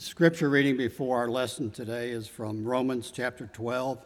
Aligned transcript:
Scripture 0.00 0.48
reading 0.48 0.76
before 0.76 1.18
our 1.18 1.28
lesson 1.28 1.72
today 1.72 2.10
is 2.10 2.28
from 2.28 2.64
Romans 2.64 3.10
chapter 3.10 3.48
12, 3.52 3.98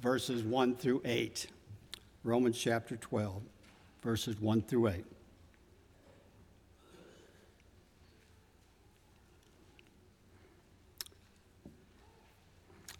verses 0.00 0.44
1 0.44 0.76
through 0.76 1.02
8. 1.04 1.48
Romans 2.22 2.56
chapter 2.56 2.96
12, 2.96 3.42
verses 4.00 4.40
1 4.40 4.62
through 4.62 4.86
8. 4.86 5.04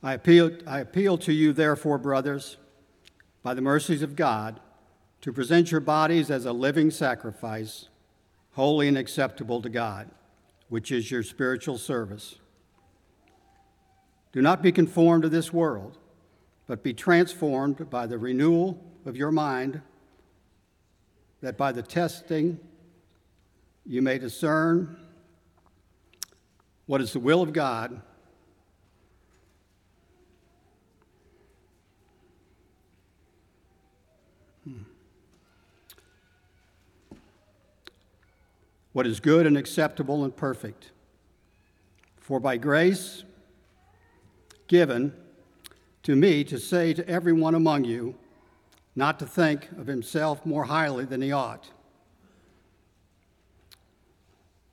I 0.03 0.15
appeal, 0.15 0.51
I 0.67 0.81
appeal 0.81 1.19
to 1.19 1.33
you, 1.33 1.53
therefore, 1.53 1.99
brothers, 1.99 2.57
by 3.45 3.55
the 3.55 3.63
mercies 3.63 4.03
of 4.03 4.17
God, 4.17 4.59
to 5.21 5.33
present 5.33 5.71
your 5.71 5.81
bodies 5.81 6.33
as 6.33 6.47
a 6.47 6.53
living 6.53 6.91
sacrifice, 6.91 7.89
holy 8.55 8.89
and 8.89 8.99
acceptable 8.99 9.63
to 9.63 9.69
God, 9.69 10.11
which 10.69 10.93
is 10.93 11.11
your 11.11 11.23
spiritual 11.23 11.79
service. 11.79 12.37
Do 14.33 14.43
not 14.43 14.63
be 14.63 14.73
conformed 14.73 15.23
to 15.23 15.29
this 15.29 15.53
world, 15.53 15.99
but 16.67 16.83
be 16.83 16.93
transformed 16.93 17.89
by 17.89 18.07
the 18.07 18.19
renewal 18.19 18.83
of 19.07 19.17
your 19.17 19.33
mind, 19.33 19.81
that 21.41 21.57
by 21.57 21.73
the 21.73 21.83
testing 21.83 22.61
you 23.87 24.03
may 24.03 24.19
discern 24.19 24.99
what 26.87 27.01
is 27.01 27.13
the 27.13 27.21
will 27.21 27.41
of 27.41 27.53
God 27.53 28.03
what 38.99 39.07
is 39.07 39.21
good 39.21 39.47
and 39.47 39.57
acceptable 39.57 40.25
and 40.25 40.37
perfect. 40.37 40.91
For 42.17 42.41
by 42.41 42.57
grace 42.57 43.23
given 44.67 45.13
to 46.03 46.17
me 46.17 46.43
to 46.43 46.59
say 46.59 46.93
to 46.95 47.09
everyone 47.09 47.55
among 47.55 47.85
you, 47.85 48.17
not 48.97 49.21
to 49.21 49.25
think 49.25 49.71
of 49.79 49.87
himself 49.87 50.45
more 50.45 50.65
highly 50.65 51.05
than 51.05 51.23
he 51.23 51.31
ought. 51.31 51.71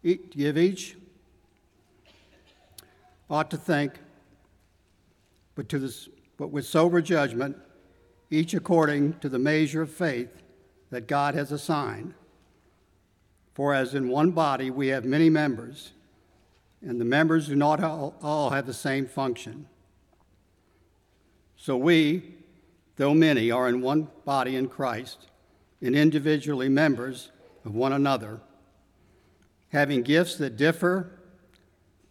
Each 0.02 0.28
give 0.32 0.58
each 0.58 0.98
ought 3.30 3.52
to 3.52 3.58
think, 3.58 3.94
but, 5.54 5.70
to 5.70 5.78
this, 5.78 6.10
but 6.38 6.48
with 6.48 6.66
sober 6.66 7.00
judgment, 7.00 7.58
each 8.32 8.56
according 8.56 9.20
to 9.20 9.30
the 9.30 9.38
measure 9.38 9.84
of 9.84 9.92
faith 9.92 10.42
that 10.90 11.08
God 11.08 11.36
has 11.36 11.52
assigned. 11.52 12.16
For 13.56 13.74
as 13.74 13.96
in 13.96 14.10
one 14.10 14.32
body 14.32 14.70
we 14.70 14.90
have 14.90 15.06
many 15.06 15.30
members, 15.30 15.94
and 16.82 17.00
the 17.02 17.06
members 17.06 17.48
do 17.48 17.56
not 17.56 17.82
all 17.82 18.50
have 18.52 18.68
the 18.68 18.74
same 18.74 19.08
function. 19.08 19.68
So 21.56 21.78
we, 21.78 22.36
though 22.98 23.14
many, 23.14 23.50
are 23.50 23.70
in 23.70 23.82
one 23.82 24.10
body 24.26 24.58
in 24.58 24.68
Christ, 24.68 25.28
and 25.82 25.96
individually 25.96 26.68
members 26.68 27.32
of 27.64 27.74
one 27.74 27.94
another, 27.94 28.42
having 29.70 30.04
gifts 30.04 30.36
that 30.36 30.58
differ 30.58 31.12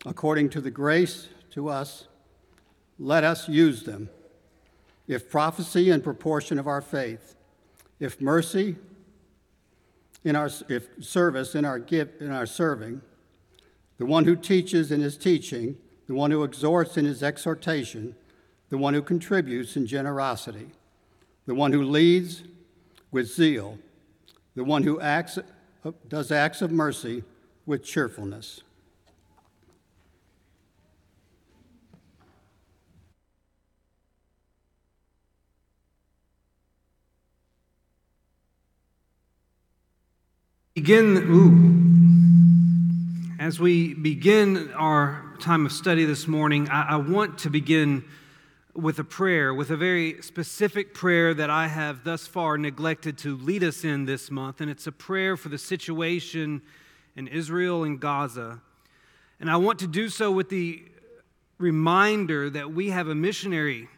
according 0.06 0.48
to 0.50 0.60
the 0.62 0.70
grace 0.70 1.28
to 1.50 1.68
us, 1.68 2.08
let 2.98 3.22
us 3.22 3.48
use 3.50 3.84
them. 3.84 4.08
If 5.06 5.30
prophecy 5.30 5.90
in 5.90 6.00
proportion 6.00 6.58
of 6.58 6.66
our 6.66 6.80
faith, 6.80 7.36
if 8.00 8.18
mercy 8.20 8.76
in 10.24 10.34
our 10.36 10.50
if 10.68 10.88
service, 11.00 11.54
in 11.54 11.64
our 11.64 11.78
gift, 11.78 12.20
in 12.20 12.30
our 12.30 12.46
serving, 12.46 13.00
the 13.98 14.06
one 14.06 14.24
who 14.24 14.34
teaches 14.34 14.90
in 14.90 15.00
his 15.00 15.16
teaching, 15.16 15.76
the 16.06 16.14
one 16.14 16.30
who 16.30 16.42
exhorts 16.42 16.96
in 16.96 17.04
his 17.04 17.22
exhortation, 17.22 18.16
the 18.70 18.78
one 18.78 18.94
who 18.94 19.02
contributes 19.02 19.76
in 19.76 19.86
generosity, 19.86 20.70
the 21.46 21.54
one 21.54 21.72
who 21.72 21.82
leads 21.82 22.42
with 23.10 23.32
zeal, 23.32 23.78
the 24.54 24.64
one 24.64 24.82
who 24.82 25.00
acts, 25.00 25.38
uh, 25.38 25.92
does 26.08 26.32
acts 26.32 26.62
of 26.62 26.72
mercy 26.72 27.22
with 27.66 27.84
cheerfulness. 27.84 28.62
Begin 40.74 41.16
ooh, 41.30 41.54
as 43.40 43.60
we 43.60 43.94
begin 43.94 44.72
our 44.74 45.24
time 45.38 45.66
of 45.66 45.70
study 45.70 46.04
this 46.04 46.26
morning 46.26 46.68
I, 46.68 46.94
I, 46.94 46.96
want 46.96 47.38
to 47.38 47.48
begin 47.48 48.04
with 48.74 48.98
a 48.98 49.04
prayer 49.04 49.54
with 49.54 49.70
a 49.70 49.76
very 49.76 50.20
specific 50.20 50.92
prayer 50.92 51.32
that 51.32 51.48
i 51.48 51.68
have 51.68 52.02
thus 52.02 52.26
far 52.26 52.58
neglected 52.58 53.16
to 53.18 53.36
lead 53.36 53.62
us 53.62 53.84
in 53.84 54.04
this 54.04 54.32
month 54.32 54.60
and 54.60 54.68
it's 54.68 54.88
a 54.88 54.92
prayer 54.92 55.36
for 55.36 55.48
the 55.48 55.58
situation 55.58 56.60
in 57.14 57.28
israel 57.28 57.84
and 57.84 58.00
gaza. 58.00 58.60
And 59.38 59.48
i 59.48 59.56
want 59.56 59.78
to 59.78 59.86
do 59.86 60.08
so 60.08 60.32
with 60.32 60.48
the 60.48 60.82
reminder 61.56 62.50
that 62.50 62.72
we 62.72 62.90
have 62.90 63.06
a 63.06 63.14
missionary 63.14 63.88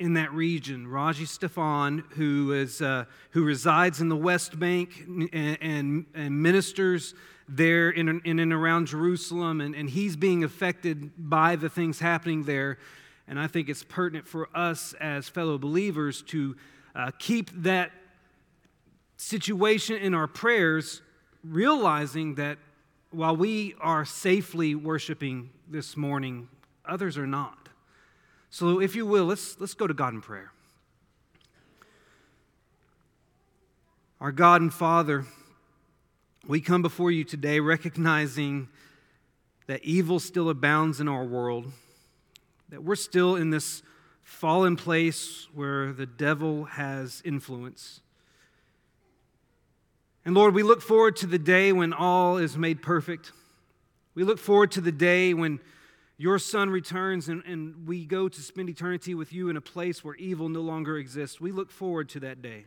in 0.00 0.14
that 0.14 0.32
region, 0.32 0.88
Raji 0.88 1.26
Stefan, 1.26 2.04
who, 2.16 2.52
is, 2.52 2.80
uh, 2.80 3.04
who 3.32 3.44
resides 3.44 4.00
in 4.00 4.08
the 4.08 4.16
West 4.16 4.58
Bank 4.58 5.04
and, 5.06 5.58
and, 5.60 6.06
and 6.14 6.42
ministers 6.42 7.14
there 7.46 7.90
in, 7.90 8.22
in 8.24 8.38
and 8.38 8.52
around 8.52 8.86
Jerusalem, 8.86 9.60
and, 9.60 9.74
and 9.74 9.90
he's 9.90 10.16
being 10.16 10.42
affected 10.42 11.12
by 11.18 11.54
the 11.54 11.68
things 11.68 12.00
happening 12.00 12.44
there. 12.44 12.78
And 13.28 13.38
I 13.38 13.46
think 13.46 13.68
it's 13.68 13.84
pertinent 13.84 14.26
for 14.26 14.48
us 14.54 14.94
as 14.94 15.28
fellow 15.28 15.58
believers 15.58 16.22
to 16.28 16.56
uh, 16.94 17.10
keep 17.18 17.50
that 17.62 17.92
situation 19.18 19.96
in 19.96 20.14
our 20.14 20.26
prayers, 20.26 21.02
realizing 21.44 22.36
that 22.36 22.56
while 23.10 23.36
we 23.36 23.74
are 23.80 24.06
safely 24.06 24.74
worshiping 24.74 25.50
this 25.68 25.94
morning, 25.94 26.48
others 26.86 27.18
are 27.18 27.26
not. 27.26 27.59
So, 28.52 28.80
if 28.80 28.96
you 28.96 29.06
will, 29.06 29.26
let's, 29.26 29.60
let's 29.60 29.74
go 29.74 29.86
to 29.86 29.94
God 29.94 30.12
in 30.12 30.20
prayer. 30.20 30.50
Our 34.20 34.32
God 34.32 34.60
and 34.60 34.74
Father, 34.74 35.24
we 36.48 36.60
come 36.60 36.82
before 36.82 37.12
you 37.12 37.22
today 37.22 37.60
recognizing 37.60 38.68
that 39.68 39.84
evil 39.84 40.18
still 40.18 40.50
abounds 40.50 41.00
in 41.00 41.06
our 41.06 41.24
world, 41.24 41.70
that 42.70 42.82
we're 42.82 42.96
still 42.96 43.36
in 43.36 43.50
this 43.50 43.84
fallen 44.24 44.74
place 44.74 45.46
where 45.54 45.92
the 45.92 46.06
devil 46.06 46.64
has 46.64 47.22
influence. 47.24 48.00
And 50.24 50.34
Lord, 50.34 50.54
we 50.54 50.64
look 50.64 50.82
forward 50.82 51.14
to 51.16 51.26
the 51.28 51.38
day 51.38 51.72
when 51.72 51.92
all 51.92 52.36
is 52.36 52.58
made 52.58 52.82
perfect. 52.82 53.30
We 54.16 54.24
look 54.24 54.40
forward 54.40 54.72
to 54.72 54.80
the 54.80 54.92
day 54.92 55.34
when 55.34 55.60
your 56.20 56.38
son 56.38 56.68
returns 56.68 57.30
and, 57.30 57.42
and 57.46 57.88
we 57.88 58.04
go 58.04 58.28
to 58.28 58.42
spend 58.42 58.68
eternity 58.68 59.14
with 59.14 59.32
you 59.32 59.48
in 59.48 59.56
a 59.56 59.60
place 59.62 60.04
where 60.04 60.14
evil 60.16 60.50
no 60.50 60.60
longer 60.60 60.98
exists. 60.98 61.40
We 61.40 61.50
look 61.50 61.70
forward 61.70 62.10
to 62.10 62.20
that 62.20 62.42
day. 62.42 62.66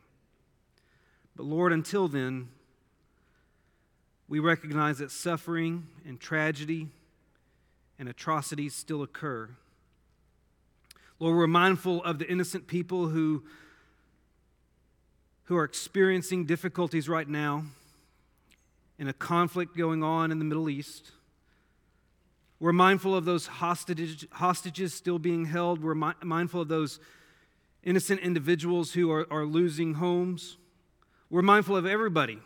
But 1.35 1.43
Lord, 1.43 1.71
until 1.71 2.07
then, 2.07 2.49
we 4.27 4.39
recognize 4.39 4.97
that 4.97 5.11
suffering 5.11 5.85
and 6.03 6.19
tragedy 6.19 6.87
and 7.99 8.09
atrocities 8.09 8.73
still 8.73 9.03
occur. 9.03 9.51
Lord, 11.19 11.37
we're 11.37 11.45
mindful 11.45 12.03
of 12.03 12.17
the 12.17 12.27
innocent 12.27 12.65
people 12.65 13.09
who, 13.09 13.43
who 15.43 15.55
are 15.55 15.63
experiencing 15.63 16.47
difficulties 16.47 17.07
right 17.07 17.29
now 17.29 17.65
in 18.97 19.07
a 19.07 19.13
conflict 19.13 19.77
going 19.77 20.01
on 20.01 20.31
in 20.31 20.39
the 20.39 20.45
Middle 20.45 20.71
East. 20.71 21.11
We're 22.63 22.71
mindful 22.71 23.13
of 23.13 23.25
those 23.25 23.45
hostage, 23.45 24.25
hostages 24.31 24.93
still 24.93 25.19
being 25.19 25.43
held. 25.43 25.83
We're 25.83 25.95
mi- 25.95 26.13
mindful 26.23 26.61
of 26.61 26.69
those 26.69 26.97
innocent 27.83 28.21
individuals 28.21 28.93
who 28.93 29.11
are, 29.11 29.27
are 29.29 29.43
losing 29.43 29.95
homes. 29.95 30.55
We're 31.29 31.41
mindful 31.41 31.75
of 31.75 31.85
everybody 31.85 32.39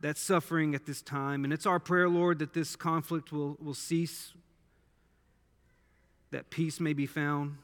that's 0.00 0.20
suffering 0.20 0.76
at 0.76 0.86
this 0.86 1.02
time. 1.02 1.42
And 1.42 1.52
it's 1.52 1.66
our 1.66 1.80
prayer, 1.80 2.08
Lord, 2.08 2.38
that 2.38 2.54
this 2.54 2.76
conflict 2.76 3.32
will, 3.32 3.56
will 3.60 3.74
cease, 3.74 4.32
that 6.30 6.48
peace 6.48 6.78
may 6.78 6.92
be 6.92 7.06
found. 7.06 7.56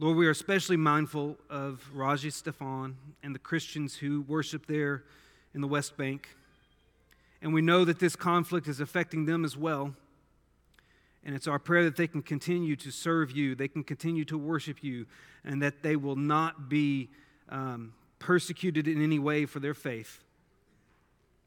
Lord, 0.00 0.16
we 0.16 0.26
are 0.26 0.30
especially 0.30 0.76
mindful 0.76 1.38
of 1.48 1.88
Raji 1.94 2.30
Stefan 2.30 2.96
and 3.22 3.32
the 3.32 3.38
Christians 3.38 3.94
who 3.94 4.22
worship 4.22 4.66
there 4.66 5.04
in 5.54 5.60
the 5.60 5.68
West 5.68 5.96
Bank. 5.96 6.30
And 7.42 7.52
we 7.52 7.60
know 7.60 7.84
that 7.84 7.98
this 7.98 8.14
conflict 8.14 8.68
is 8.68 8.80
affecting 8.80 9.26
them 9.26 9.44
as 9.44 9.56
well. 9.56 9.94
And 11.24 11.34
it's 11.34 11.46
our 11.46 11.58
prayer 11.58 11.84
that 11.84 11.96
they 11.96 12.06
can 12.06 12.22
continue 12.22 12.76
to 12.76 12.90
serve 12.90 13.32
you, 13.32 13.54
they 13.54 13.68
can 13.68 13.84
continue 13.84 14.24
to 14.26 14.38
worship 14.38 14.82
you, 14.82 15.06
and 15.44 15.60
that 15.62 15.82
they 15.82 15.96
will 15.96 16.16
not 16.16 16.68
be 16.68 17.10
um, 17.48 17.92
persecuted 18.18 18.88
in 18.88 19.02
any 19.02 19.18
way 19.18 19.44
for 19.44 19.60
their 19.60 19.74
faith. 19.74 20.20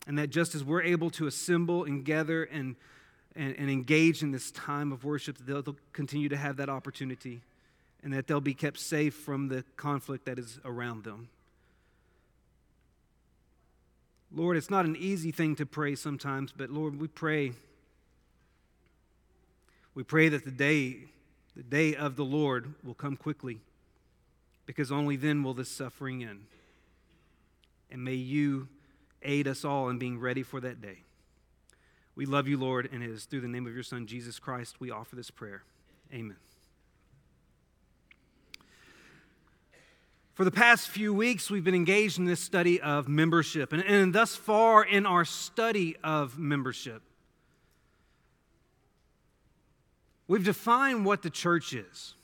And 0.07 0.19
that 0.19 0.29
just 0.29 0.53
as 0.53 0.63
we're 0.63 0.83
able 0.83 1.09
to 1.11 1.27
assemble 1.27 1.85
and 1.85 2.05
gather 2.05 2.43
and, 2.43 2.75
and, 3.35 3.55
and 3.57 3.69
engage 3.69 4.21
in 4.21 4.31
this 4.31 4.51
time 4.51 4.91
of 4.91 5.03
worship, 5.03 5.37
they'll, 5.39 5.61
they'll 5.61 5.77
continue 5.93 6.29
to 6.29 6.37
have 6.37 6.57
that 6.57 6.69
opportunity 6.69 7.41
and 8.03 8.13
that 8.13 8.27
they'll 8.27 8.39
be 8.39 8.53
kept 8.53 8.79
safe 8.79 9.15
from 9.15 9.47
the 9.47 9.63
conflict 9.77 10.25
that 10.25 10.37
is 10.37 10.59
around 10.63 11.03
them. 11.03 11.27
Lord, 14.35 14.57
it's 14.57 14.69
not 14.69 14.83
an 14.85 14.97
easy 14.97 15.31
thing 15.31 15.55
to 15.55 15.65
pray 15.65 15.95
sometimes, 15.95 16.51
but 16.51 16.69
Lord, 16.69 16.99
we 16.99 17.07
pray. 17.07 17.53
We 19.95 20.03
pray 20.03 20.27
that 20.27 20.43
the 20.43 20.51
day, 20.51 21.05
the 21.55 21.63
day 21.63 21.95
of 21.95 22.17
the 22.17 22.25
Lord 22.25 22.73
will 22.83 22.93
come 22.93 23.15
quickly, 23.15 23.61
because 24.65 24.91
only 24.91 25.15
then 25.15 25.41
will 25.41 25.53
this 25.53 25.69
suffering 25.69 26.21
end. 26.21 26.47
And 27.89 28.03
may 28.03 28.15
you 28.15 28.67
aid 29.21 29.47
us 29.47 29.63
all 29.63 29.87
in 29.87 29.97
being 29.97 30.19
ready 30.19 30.43
for 30.43 30.59
that 30.59 30.81
day. 30.81 31.03
We 32.13 32.25
love 32.25 32.47
you, 32.47 32.57
Lord, 32.57 32.89
and 32.91 33.01
it 33.01 33.09
is 33.09 33.23
through 33.23 33.41
the 33.41 33.47
name 33.47 33.65
of 33.65 33.73
your 33.73 33.83
Son, 33.83 34.05
Jesus 34.05 34.37
Christ, 34.37 34.81
we 34.81 34.91
offer 34.91 35.15
this 35.15 35.31
prayer. 35.31 35.63
Amen. 36.13 36.37
For 40.35 40.43
the 40.43 40.51
past 40.51 40.89
few 40.89 41.13
weeks, 41.13 41.49
we've 41.49 41.63
been 41.63 41.75
engaged 41.75 42.19
in 42.19 42.25
this 42.25 42.41
study 42.41 42.81
of 42.81 43.07
membership. 43.07 43.71
And, 43.71 43.81
and 43.83 44.13
thus 44.13 44.35
far 44.35 44.83
in 44.83 45.05
our 45.05 45.23
study 45.23 45.95
of 46.03 46.37
membership, 46.37 47.01
we've 50.27 50.43
defined 50.43 51.05
what 51.05 51.21
the 51.21 51.29
church 51.29 51.73
is. 51.73 52.15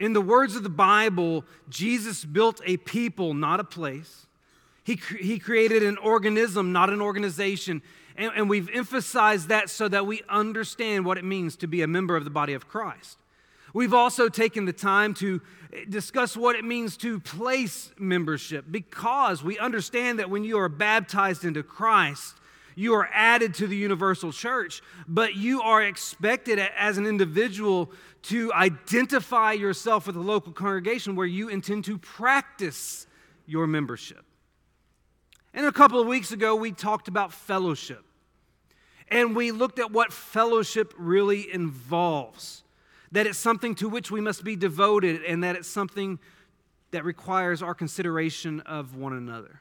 In 0.00 0.14
the 0.14 0.20
words 0.20 0.56
of 0.56 0.64
the 0.64 0.68
Bible, 0.68 1.44
Jesus 1.68 2.24
built 2.24 2.60
a 2.66 2.76
people, 2.76 3.34
not 3.34 3.60
a 3.60 3.64
place. 3.64 4.26
He, 4.82 5.00
he 5.20 5.38
created 5.38 5.84
an 5.84 5.98
organism, 5.98 6.72
not 6.72 6.90
an 6.90 7.00
organization. 7.00 7.82
And, 8.16 8.32
and 8.34 8.50
we've 8.50 8.68
emphasized 8.74 9.48
that 9.48 9.70
so 9.70 9.86
that 9.86 10.06
we 10.06 10.22
understand 10.28 11.04
what 11.04 11.18
it 11.18 11.24
means 11.24 11.54
to 11.58 11.68
be 11.68 11.82
a 11.82 11.86
member 11.86 12.16
of 12.16 12.24
the 12.24 12.30
body 12.30 12.52
of 12.54 12.66
Christ. 12.66 13.16
We've 13.76 13.92
also 13.92 14.30
taken 14.30 14.64
the 14.64 14.72
time 14.72 15.12
to 15.16 15.42
discuss 15.90 16.34
what 16.34 16.56
it 16.56 16.64
means 16.64 16.96
to 16.96 17.20
place 17.20 17.92
membership 17.98 18.64
because 18.70 19.44
we 19.44 19.58
understand 19.58 20.18
that 20.18 20.30
when 20.30 20.44
you 20.44 20.58
are 20.60 20.70
baptized 20.70 21.44
into 21.44 21.62
Christ, 21.62 22.36
you 22.74 22.94
are 22.94 23.06
added 23.12 23.52
to 23.56 23.66
the 23.66 23.76
universal 23.76 24.32
church, 24.32 24.80
but 25.06 25.34
you 25.34 25.60
are 25.60 25.82
expected 25.82 26.58
as 26.58 26.96
an 26.96 27.04
individual 27.04 27.92
to 28.22 28.50
identify 28.54 29.52
yourself 29.52 30.06
with 30.06 30.16
a 30.16 30.20
local 30.20 30.54
congregation 30.54 31.14
where 31.14 31.26
you 31.26 31.50
intend 31.50 31.84
to 31.84 31.98
practice 31.98 33.06
your 33.44 33.66
membership. 33.66 34.24
And 35.52 35.66
a 35.66 35.72
couple 35.72 36.00
of 36.00 36.06
weeks 36.06 36.32
ago, 36.32 36.56
we 36.56 36.72
talked 36.72 37.08
about 37.08 37.30
fellowship. 37.30 38.06
And 39.08 39.36
we 39.36 39.50
looked 39.50 39.78
at 39.78 39.90
what 39.90 40.14
fellowship 40.14 40.94
really 40.96 41.52
involves 41.52 42.62
that 43.12 43.26
it's 43.26 43.38
something 43.38 43.74
to 43.76 43.88
which 43.88 44.10
we 44.10 44.20
must 44.20 44.44
be 44.44 44.56
devoted, 44.56 45.22
and 45.24 45.44
that 45.44 45.56
it's 45.56 45.68
something 45.68 46.18
that 46.90 47.04
requires 47.04 47.62
our 47.62 47.74
consideration 47.74 48.60
of 48.60 48.96
one 48.96 49.12
another. 49.12 49.60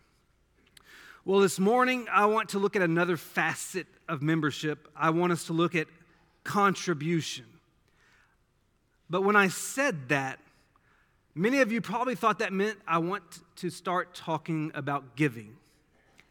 Well, 1.25 1.39
this 1.39 1.59
morning, 1.59 2.07
I 2.11 2.27
want 2.27 2.49
to 2.49 2.59
look 2.59 2.75
at 2.75 2.81
another 2.83 3.17
facet 3.17 3.87
of 4.07 4.21
membership. 4.21 4.87
I 4.95 5.09
want 5.09 5.31
us 5.31 5.45
to 5.45 5.53
look 5.53 5.73
at 5.73 5.87
contribution. 6.43 7.45
But 9.09 9.21
when 9.21 9.35
I 9.35 9.47
said 9.47 10.09
that, 10.09 10.39
many 11.33 11.61
of 11.61 11.71
you 11.71 11.81
probably 11.81 12.15
thought 12.15 12.39
that 12.39 12.53
meant 12.53 12.77
I 12.87 12.99
want 12.99 13.23
to 13.57 13.69
start 13.69 14.13
talking 14.13 14.71
about 14.75 15.15
giving. 15.15 15.57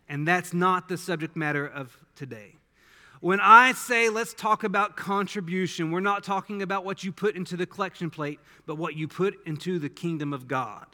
And 0.09 0.29
that's 0.29 0.55
not 0.55 0.89
the 0.89 0.97
subject 0.97 1.35
matter 1.35 1.67
of 1.67 1.97
today. 2.15 2.55
When 3.25 3.41
I 3.41 3.73
say 3.73 4.11
let's 4.11 4.35
talk 4.35 4.65
about 4.65 4.97
contribution, 4.99 5.91
we're 5.91 6.01
not 6.01 6.25
talking 6.25 6.61
about 6.61 6.85
what 6.85 7.05
you 7.05 7.11
put 7.11 7.37
into 7.37 7.57
the 7.57 7.65
collection 7.65 8.11
plate, 8.11 8.39
but 8.67 8.77
what 8.77 8.97
you 8.97 9.09
put 9.09 9.39
into 9.47 9.79
the 9.79 9.89
kingdom 9.89 10.35
of 10.35 10.47
God. 10.47 10.85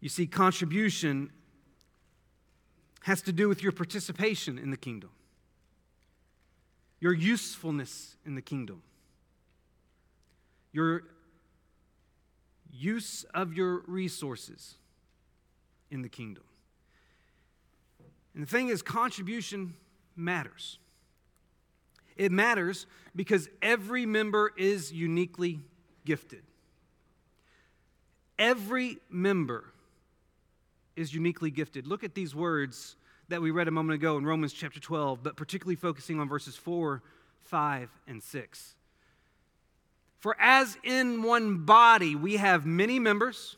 You 0.00 0.08
see, 0.08 0.26
contribution 0.26 1.30
has 3.02 3.20
to 3.20 3.32
do 3.32 3.46
with 3.46 3.62
your 3.62 3.72
participation 3.72 4.58
in 4.58 4.70
the 4.70 4.76
kingdom, 4.78 5.10
your 6.98 7.12
usefulness 7.12 8.16
in 8.24 8.34
the 8.34 8.40
kingdom, 8.40 8.80
your 10.72 11.02
use 12.72 13.26
of 13.34 13.52
your 13.52 13.82
resources 13.86 14.76
in 15.90 16.00
the 16.00 16.08
kingdom. 16.08 16.44
And 18.32 18.42
the 18.42 18.48
thing 18.48 18.70
is, 18.70 18.80
contribution 18.80 19.74
matters. 20.16 20.78
It 22.16 22.32
matters 22.32 22.86
because 23.14 23.48
every 23.60 24.06
member 24.06 24.52
is 24.56 24.92
uniquely 24.92 25.60
gifted. 26.04 26.42
Every 28.38 28.98
member 29.10 29.64
is 30.96 31.14
uniquely 31.14 31.50
gifted. 31.50 31.86
Look 31.86 32.04
at 32.04 32.14
these 32.14 32.34
words 32.34 32.96
that 33.28 33.40
we 33.40 33.50
read 33.50 33.68
a 33.68 33.70
moment 33.70 33.94
ago 33.94 34.18
in 34.18 34.24
Romans 34.24 34.52
chapter 34.52 34.80
12, 34.80 35.22
but 35.22 35.36
particularly 35.36 35.76
focusing 35.76 36.20
on 36.20 36.28
verses 36.28 36.56
4, 36.56 37.02
5, 37.40 37.90
and 38.06 38.22
6. 38.22 38.74
For 40.18 40.36
as 40.38 40.76
in 40.84 41.22
one 41.22 41.64
body 41.64 42.14
we 42.14 42.36
have 42.36 42.66
many 42.66 42.98
members, 42.98 43.56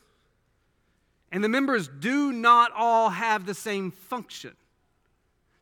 and 1.33 1.43
the 1.43 1.49
members 1.49 1.89
do 1.89 2.33
not 2.33 2.71
all 2.77 3.11
have 3.11 3.47
the 3.47 3.55
same 3.55 3.91
function. 3.91 4.55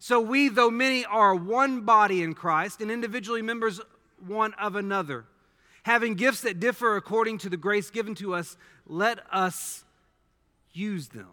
So 0.03 0.21
we, 0.21 0.49
though 0.49 0.69
many, 0.69 1.05
are 1.05 1.33
one 1.33 1.83
body 1.83 2.25
in 2.25 2.35
Christ 2.35 2.81
and 2.81 2.91
individually 2.91 3.41
members 3.41 3.81
one 4.19 4.53
of 4.55 4.75
another. 4.75 5.27
Having 5.85 6.15
gifts 6.15 6.41
that 6.41 6.59
differ 6.59 6.97
according 6.97 7.39
to 7.39 7.49
the 7.49 7.57
grace 7.57 7.89
given 7.89 8.17
to 8.17 8.35
us, 8.35 8.57
let 8.85 9.21
us 9.33 9.85
use 10.73 11.07
them. 11.11 11.29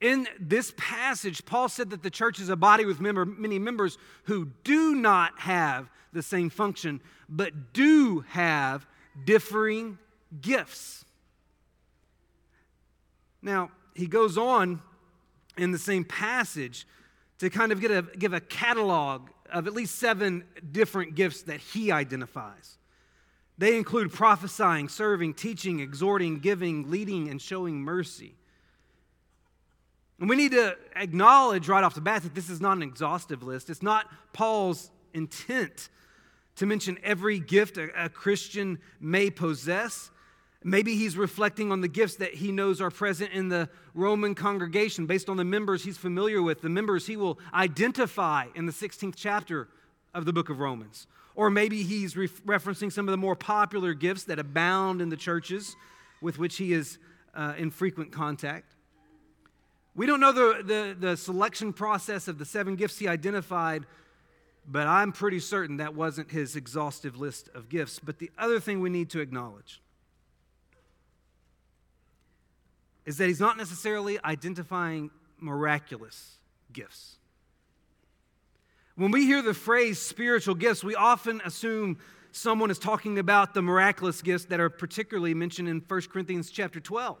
In 0.00 0.26
this 0.40 0.72
passage, 0.78 1.44
Paul 1.44 1.68
said 1.68 1.90
that 1.90 2.02
the 2.02 2.08
church 2.08 2.40
is 2.40 2.48
a 2.48 2.56
body 2.56 2.86
with 2.86 3.02
member, 3.02 3.26
many 3.26 3.58
members 3.58 3.98
who 4.22 4.48
do 4.64 4.94
not 4.94 5.38
have 5.40 5.90
the 6.14 6.22
same 6.22 6.48
function, 6.48 7.02
but 7.28 7.74
do 7.74 8.24
have 8.28 8.86
differing 9.26 9.98
gifts. 10.40 11.04
Now, 13.42 13.72
he 13.94 14.06
goes 14.06 14.38
on 14.38 14.80
in 15.56 15.70
the 15.72 15.78
same 15.78 16.04
passage 16.04 16.86
to 17.38 17.50
kind 17.50 17.72
of 17.72 17.80
get 17.80 17.90
a, 17.90 18.02
give 18.18 18.32
a 18.32 18.40
catalog 18.40 19.28
of 19.52 19.66
at 19.66 19.72
least 19.72 19.96
seven 19.96 20.44
different 20.72 21.14
gifts 21.14 21.42
that 21.42 21.60
he 21.60 21.92
identifies. 21.92 22.78
They 23.56 23.76
include 23.76 24.12
prophesying, 24.12 24.88
serving, 24.88 25.34
teaching, 25.34 25.80
exhorting, 25.80 26.40
giving, 26.40 26.90
leading, 26.90 27.28
and 27.28 27.40
showing 27.40 27.80
mercy. 27.80 28.34
And 30.18 30.28
we 30.28 30.36
need 30.36 30.52
to 30.52 30.76
acknowledge 30.96 31.68
right 31.68 31.84
off 31.84 31.94
the 31.94 32.00
bat 32.00 32.22
that 32.22 32.34
this 32.34 32.48
is 32.48 32.60
not 32.60 32.76
an 32.76 32.82
exhaustive 32.82 33.42
list. 33.42 33.70
It's 33.70 33.82
not 33.82 34.06
Paul's 34.32 34.90
intent 35.12 35.88
to 36.56 36.66
mention 36.66 36.98
every 37.02 37.38
gift 37.38 37.78
a, 37.78 38.04
a 38.04 38.08
Christian 38.08 38.78
may 39.00 39.30
possess. 39.30 40.10
Maybe 40.66 40.96
he's 40.96 41.18
reflecting 41.18 41.70
on 41.70 41.82
the 41.82 41.88
gifts 41.88 42.16
that 42.16 42.32
he 42.32 42.50
knows 42.50 42.80
are 42.80 42.90
present 42.90 43.32
in 43.32 43.50
the 43.50 43.68
Roman 43.92 44.34
congregation 44.34 45.04
based 45.04 45.28
on 45.28 45.36
the 45.36 45.44
members 45.44 45.84
he's 45.84 45.98
familiar 45.98 46.40
with, 46.40 46.62
the 46.62 46.70
members 46.70 47.06
he 47.06 47.18
will 47.18 47.38
identify 47.52 48.46
in 48.54 48.64
the 48.64 48.72
16th 48.72 49.12
chapter 49.14 49.68
of 50.14 50.24
the 50.24 50.32
book 50.32 50.48
of 50.48 50.60
Romans. 50.60 51.06
Or 51.34 51.50
maybe 51.50 51.82
he's 51.82 52.16
re- 52.16 52.28
referencing 52.28 52.90
some 52.90 53.06
of 53.06 53.12
the 53.12 53.18
more 53.18 53.36
popular 53.36 53.92
gifts 53.92 54.24
that 54.24 54.38
abound 54.38 55.02
in 55.02 55.10
the 55.10 55.18
churches 55.18 55.76
with 56.22 56.38
which 56.38 56.56
he 56.56 56.72
is 56.72 56.96
uh, 57.34 57.52
in 57.58 57.70
frequent 57.70 58.10
contact. 58.10 58.74
We 59.94 60.06
don't 60.06 60.20
know 60.20 60.32
the, 60.32 60.62
the, 60.64 60.96
the 60.98 61.16
selection 61.18 61.74
process 61.74 62.26
of 62.26 62.38
the 62.38 62.46
seven 62.46 62.76
gifts 62.76 62.98
he 62.98 63.06
identified, 63.06 63.84
but 64.66 64.86
I'm 64.86 65.12
pretty 65.12 65.40
certain 65.40 65.76
that 65.76 65.94
wasn't 65.94 66.30
his 66.30 66.56
exhaustive 66.56 67.18
list 67.18 67.50
of 67.54 67.68
gifts. 67.68 67.98
But 67.98 68.18
the 68.18 68.30
other 68.38 68.60
thing 68.60 68.80
we 68.80 68.88
need 68.88 69.10
to 69.10 69.20
acknowledge 69.20 69.82
is 73.06 73.18
that 73.18 73.26
he's 73.28 73.40
not 73.40 73.56
necessarily 73.56 74.18
identifying 74.24 75.10
miraculous 75.38 76.38
gifts. 76.72 77.16
When 78.96 79.10
we 79.10 79.26
hear 79.26 79.42
the 79.42 79.54
phrase 79.54 80.00
spiritual 80.00 80.54
gifts, 80.54 80.84
we 80.84 80.94
often 80.94 81.40
assume 81.44 81.98
someone 82.30 82.70
is 82.70 82.78
talking 82.78 83.18
about 83.18 83.54
the 83.54 83.62
miraculous 83.62 84.22
gifts 84.22 84.46
that 84.46 84.60
are 84.60 84.70
particularly 84.70 85.34
mentioned 85.34 85.68
in 85.68 85.82
1 85.86 86.00
Corinthians 86.12 86.50
chapter 86.50 86.80
12. 86.80 87.18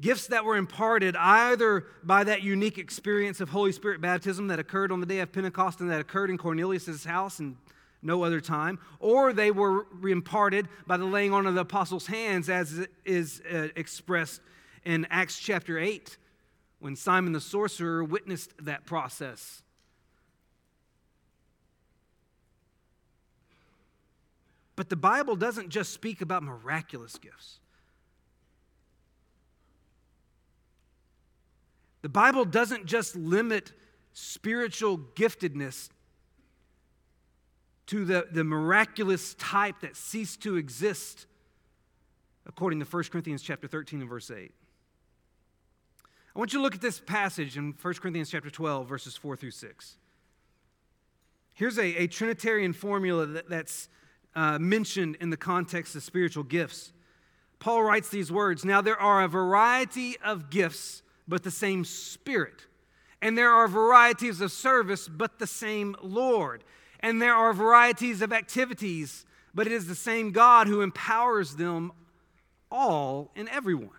Gifts 0.00 0.26
that 0.28 0.44
were 0.44 0.56
imparted 0.56 1.14
either 1.14 1.86
by 2.02 2.24
that 2.24 2.42
unique 2.42 2.76
experience 2.76 3.40
of 3.40 3.50
Holy 3.50 3.70
Spirit 3.70 4.00
baptism 4.00 4.48
that 4.48 4.58
occurred 4.58 4.90
on 4.90 4.98
the 5.00 5.06
day 5.06 5.20
of 5.20 5.30
Pentecost 5.30 5.80
and 5.80 5.90
that 5.90 6.00
occurred 6.00 6.28
in 6.28 6.38
Cornelius' 6.38 7.04
house 7.04 7.38
and 7.38 7.56
no 8.02 8.24
other 8.24 8.40
time, 8.40 8.78
or 8.98 9.32
they 9.32 9.50
were 9.50 9.86
imparted 10.04 10.68
by 10.86 10.96
the 10.96 11.04
laying 11.04 11.32
on 11.32 11.46
of 11.46 11.54
the 11.54 11.60
apostles' 11.60 12.06
hands, 12.06 12.50
as 12.50 12.86
is 13.04 13.40
uh, 13.52 13.68
expressed 13.76 14.40
in 14.84 15.06
Acts 15.10 15.38
chapter 15.38 15.78
8, 15.78 16.16
when 16.80 16.96
Simon 16.96 17.32
the 17.32 17.40
sorcerer 17.40 18.02
witnessed 18.02 18.52
that 18.60 18.84
process. 18.84 19.62
But 24.74 24.88
the 24.88 24.96
Bible 24.96 25.36
doesn't 25.36 25.68
just 25.68 25.92
speak 25.92 26.20
about 26.20 26.42
miraculous 26.42 27.16
gifts. 27.18 27.60
The 32.00 32.08
Bible 32.08 32.44
doesn't 32.44 32.86
just 32.86 33.14
limit 33.14 33.72
spiritual 34.12 34.98
giftedness 34.98 35.88
to 37.86 38.04
the, 38.04 38.26
the 38.30 38.44
miraculous 38.44 39.34
type 39.34 39.80
that 39.80 39.96
ceased 39.96 40.42
to 40.42 40.56
exist 40.56 41.26
according 42.46 42.80
to 42.80 42.86
1 42.86 43.04
Corinthians 43.04 43.42
chapter 43.42 43.68
13 43.68 44.00
and 44.00 44.08
verse 44.08 44.30
8. 44.30 44.52
I 46.34 46.38
want 46.38 46.52
you 46.52 46.58
to 46.58 46.62
look 46.62 46.74
at 46.74 46.80
this 46.80 47.00
passage 47.00 47.56
in 47.56 47.74
1 47.80 47.94
Corinthians 47.94 48.30
chapter 48.30 48.50
12, 48.50 48.88
verses 48.88 49.16
4 49.16 49.36
through 49.36 49.50
6. 49.50 49.96
Here's 51.54 51.78
a, 51.78 52.02
a 52.02 52.06
Trinitarian 52.06 52.72
formula 52.72 53.26
that, 53.26 53.48
that's 53.48 53.88
uh, 54.34 54.58
mentioned 54.58 55.18
in 55.20 55.30
the 55.30 55.36
context 55.36 55.94
of 55.94 56.02
spiritual 56.02 56.44
gifts. 56.44 56.92
Paul 57.58 57.82
writes 57.82 58.08
these 58.08 58.32
words 58.32 58.64
Now 58.64 58.80
there 58.80 58.98
are 58.98 59.22
a 59.22 59.28
variety 59.28 60.16
of 60.24 60.50
gifts, 60.50 61.02
but 61.28 61.42
the 61.42 61.50
same 61.50 61.84
Spirit. 61.84 62.66
And 63.20 63.38
there 63.38 63.52
are 63.52 63.68
varieties 63.68 64.40
of 64.40 64.50
service, 64.50 65.06
but 65.06 65.38
the 65.38 65.46
same 65.46 65.94
Lord. 66.02 66.64
And 67.02 67.20
there 67.20 67.34
are 67.34 67.52
varieties 67.52 68.22
of 68.22 68.32
activities, 68.32 69.26
but 69.54 69.66
it 69.66 69.72
is 69.72 69.86
the 69.86 69.94
same 69.94 70.30
God 70.30 70.68
who 70.68 70.80
empowers 70.80 71.56
them 71.56 71.92
all 72.70 73.32
and 73.34 73.48
everyone. 73.48 73.90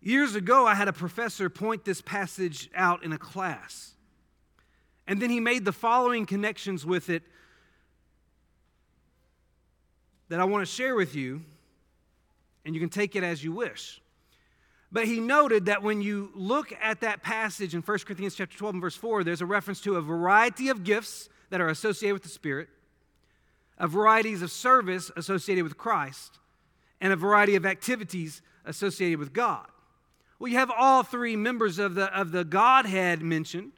Years 0.00 0.34
ago, 0.34 0.66
I 0.66 0.74
had 0.74 0.86
a 0.86 0.92
professor 0.92 1.48
point 1.48 1.86
this 1.86 2.02
passage 2.02 2.68
out 2.74 3.02
in 3.02 3.12
a 3.12 3.18
class. 3.18 3.94
And 5.06 5.20
then 5.20 5.30
he 5.30 5.40
made 5.40 5.64
the 5.64 5.72
following 5.72 6.26
connections 6.26 6.84
with 6.84 7.08
it 7.08 7.22
that 10.28 10.40
I 10.40 10.44
want 10.44 10.66
to 10.66 10.70
share 10.70 10.94
with 10.94 11.14
you, 11.14 11.42
and 12.64 12.74
you 12.74 12.80
can 12.80 12.90
take 12.90 13.16
it 13.16 13.24
as 13.24 13.42
you 13.42 13.52
wish. 13.52 14.02
But 14.94 15.06
he 15.06 15.18
noted 15.18 15.66
that 15.66 15.82
when 15.82 16.00
you 16.00 16.30
look 16.36 16.72
at 16.80 17.00
that 17.00 17.20
passage 17.20 17.74
in 17.74 17.82
1 17.82 17.98
Corinthians 17.98 18.36
chapter 18.36 18.56
12 18.56 18.76
and 18.76 18.80
verse 18.80 18.94
4, 18.94 19.24
there's 19.24 19.40
a 19.40 19.46
reference 19.46 19.80
to 19.80 19.96
a 19.96 20.00
variety 20.00 20.68
of 20.68 20.84
gifts 20.84 21.28
that 21.50 21.60
are 21.60 21.68
associated 21.68 22.12
with 22.12 22.22
the 22.22 22.28
Spirit, 22.28 22.68
a 23.76 23.88
varieties 23.88 24.40
of 24.40 24.52
service 24.52 25.10
associated 25.16 25.64
with 25.64 25.76
Christ, 25.76 26.38
and 27.00 27.12
a 27.12 27.16
variety 27.16 27.56
of 27.56 27.66
activities 27.66 28.40
associated 28.64 29.18
with 29.18 29.32
God. 29.32 29.66
Well, 30.38 30.46
you 30.46 30.58
have 30.58 30.70
all 30.70 31.02
three 31.02 31.34
members 31.34 31.80
of 31.80 31.96
the, 31.96 32.16
of 32.16 32.30
the 32.30 32.44
Godhead 32.44 33.20
mentioned, 33.20 33.72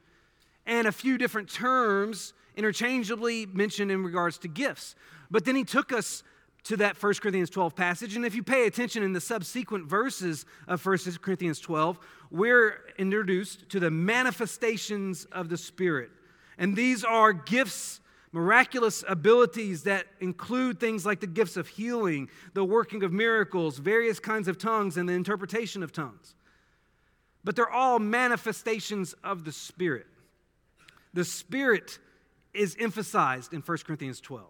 and 0.66 0.86
a 0.86 0.92
few 0.92 1.16
different 1.16 1.48
terms 1.48 2.34
interchangeably 2.56 3.46
mentioned 3.46 3.90
in 3.90 4.04
regards 4.04 4.36
to 4.40 4.48
gifts. 4.48 4.94
But 5.30 5.46
then 5.46 5.56
he 5.56 5.64
took 5.64 5.94
us 5.94 6.22
to 6.66 6.76
that 6.78 7.00
1 7.00 7.14
Corinthians 7.14 7.50
12 7.50 7.74
passage. 7.76 8.16
And 8.16 8.26
if 8.26 8.34
you 8.34 8.42
pay 8.42 8.66
attention 8.66 9.02
in 9.02 9.12
the 9.12 9.20
subsequent 9.20 9.86
verses 9.86 10.44
of 10.66 10.84
1 10.84 10.98
Corinthians 11.22 11.60
12, 11.60 11.98
we're 12.30 12.80
introduced 12.98 13.68
to 13.70 13.80
the 13.80 13.90
manifestations 13.90 15.26
of 15.26 15.48
the 15.48 15.56
Spirit. 15.56 16.10
And 16.58 16.74
these 16.74 17.04
are 17.04 17.32
gifts 17.32 18.00
miraculous 18.32 19.02
abilities 19.08 19.84
that 19.84 20.06
include 20.20 20.78
things 20.78 21.06
like 21.06 21.20
the 21.20 21.26
gifts 21.26 21.56
of 21.56 21.68
healing, 21.68 22.28
the 22.52 22.64
working 22.64 23.02
of 23.02 23.10
miracles, 23.10 23.78
various 23.78 24.20
kinds 24.20 24.46
of 24.46 24.58
tongues, 24.58 24.98
and 24.98 25.08
the 25.08 25.12
interpretation 25.14 25.82
of 25.82 25.90
tongues. 25.90 26.34
But 27.44 27.56
they're 27.56 27.70
all 27.70 27.98
manifestations 27.98 29.14
of 29.24 29.46
the 29.46 29.52
Spirit. 29.52 30.06
The 31.14 31.24
Spirit 31.24 31.98
is 32.52 32.76
emphasized 32.78 33.54
in 33.54 33.62
1 33.62 33.78
Corinthians 33.86 34.20
12. 34.20 34.44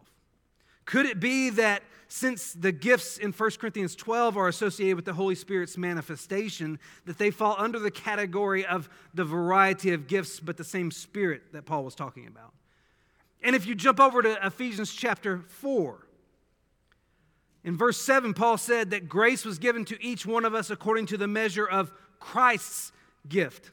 Could 0.86 1.06
it 1.06 1.20
be 1.20 1.50
that 1.50 1.82
since 2.08 2.52
the 2.52 2.72
gifts 2.72 3.18
in 3.18 3.32
1 3.32 3.50
Corinthians 3.58 3.96
12 3.96 4.36
are 4.36 4.48
associated 4.48 4.96
with 4.96 5.04
the 5.04 5.12
Holy 5.12 5.34
Spirit's 5.34 5.76
manifestation, 5.76 6.78
that 7.04 7.18
they 7.18 7.30
fall 7.30 7.56
under 7.58 7.78
the 7.78 7.90
category 7.90 8.64
of 8.64 8.88
the 9.12 9.24
variety 9.24 9.92
of 9.92 10.06
gifts, 10.06 10.38
but 10.38 10.56
the 10.56 10.64
same 10.64 10.90
Spirit 10.90 11.52
that 11.52 11.66
Paul 11.66 11.84
was 11.84 11.96
talking 11.96 12.26
about? 12.28 12.54
And 13.42 13.54
if 13.54 13.66
you 13.66 13.74
jump 13.74 14.00
over 14.00 14.22
to 14.22 14.46
Ephesians 14.46 14.92
chapter 14.92 15.42
4, 15.48 16.06
in 17.64 17.76
verse 17.76 18.00
7, 18.00 18.32
Paul 18.32 18.56
said 18.56 18.90
that 18.90 19.08
grace 19.08 19.44
was 19.44 19.58
given 19.58 19.84
to 19.86 20.00
each 20.02 20.24
one 20.24 20.44
of 20.44 20.54
us 20.54 20.70
according 20.70 21.06
to 21.06 21.16
the 21.16 21.26
measure 21.26 21.66
of 21.68 21.92
Christ's 22.20 22.92
gift. 23.28 23.72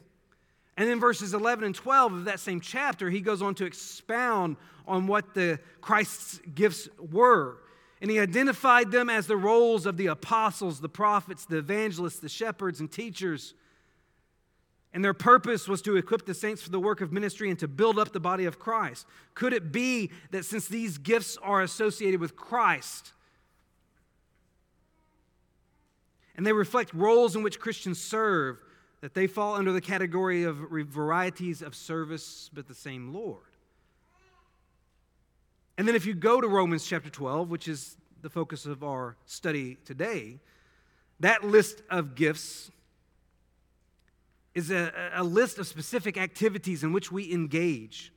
And 0.76 0.90
then 0.90 1.00
verses 1.00 1.34
11 1.34 1.64
and 1.64 1.76
12 1.76 2.14
of 2.14 2.26
that 2.26 2.40
same 2.40 2.60
chapter, 2.60 3.10
he 3.10 3.22
goes 3.22 3.42
on 3.42 3.56
to 3.56 3.66
expound 3.66 4.58
on 4.88 5.08
what 5.08 5.34
the 5.34 5.60
Christ's 5.82 6.40
gifts 6.54 6.90
were. 7.00 7.58
And 8.02 8.10
he 8.12 8.20
identified 8.20 8.92
them 8.92 9.10
as 9.10 9.28
the 9.28 9.38
roles 9.38 9.86
of 9.86 9.98
the 9.98 10.08
apostles, 10.08 10.82
the 10.82 10.90
prophets, 10.90 11.46
the 11.46 11.60
evangelists, 11.60 12.20
the 12.20 12.28
shepherds, 12.28 12.80
and 12.80 12.92
teachers. 12.92 13.54
And 14.94 15.04
their 15.04 15.14
purpose 15.14 15.68
was 15.68 15.82
to 15.84 15.96
equip 15.96 16.26
the 16.26 16.34
saints 16.34 16.62
for 16.62 16.70
the 16.70 16.80
work 16.80 17.02
of 17.02 17.12
ministry 17.12 17.50
and 17.50 17.58
to 17.60 17.68
build 17.68 17.98
up 17.98 18.12
the 18.12 18.20
body 18.20 18.46
of 18.46 18.60
Christ. 18.60 19.06
Could 19.36 19.54
it 19.54 19.72
be 19.72 20.12
that 20.32 20.46
since 20.46 20.68
these 20.68 20.98
gifts 20.98 21.38
are 21.42 21.62
associated 21.62 22.20
with 22.20 22.36
Christ, 22.36 23.14
and 26.36 26.46
they 26.46 26.54
reflect 26.54 26.94
roles 26.94 27.36
in 27.36 27.44
which 27.44 27.60
Christians 27.60 28.02
serve, 28.02 28.60
that 29.04 29.14
they 29.14 29.28
fall 29.28 29.56
under 29.56 29.74
the 29.74 29.82
category 29.82 30.44
of 30.44 30.56
varieties 30.56 31.62
of 31.62 31.76
service 31.76 32.50
but 32.54 32.70
the 32.70 32.74
same 32.74 33.14
Lord? 33.14 33.44
And 35.78 35.86
then 35.86 35.94
if 35.94 36.06
you 36.06 36.14
go 36.14 36.40
to 36.40 36.48
Romans 36.48 36.86
chapter 36.86 37.10
12, 37.10 37.50
which 37.50 37.68
is 37.68 37.98
the 38.22 38.30
focus 38.30 38.66
of 38.66 38.82
our 38.82 39.18
study 39.26 39.76
today, 39.84 40.40
that 41.20 41.44
list 41.44 41.84
of 41.90 42.16
gifts 42.16 42.72
is 44.56 44.72
a, 44.72 44.94
a 45.14 45.24
list 45.24 45.60
of 45.60 45.68
specific 45.68 46.18
activities 46.18 46.82
in 46.82 46.94
which 46.94 47.12
we 47.12 47.30
engage. 47.30 48.14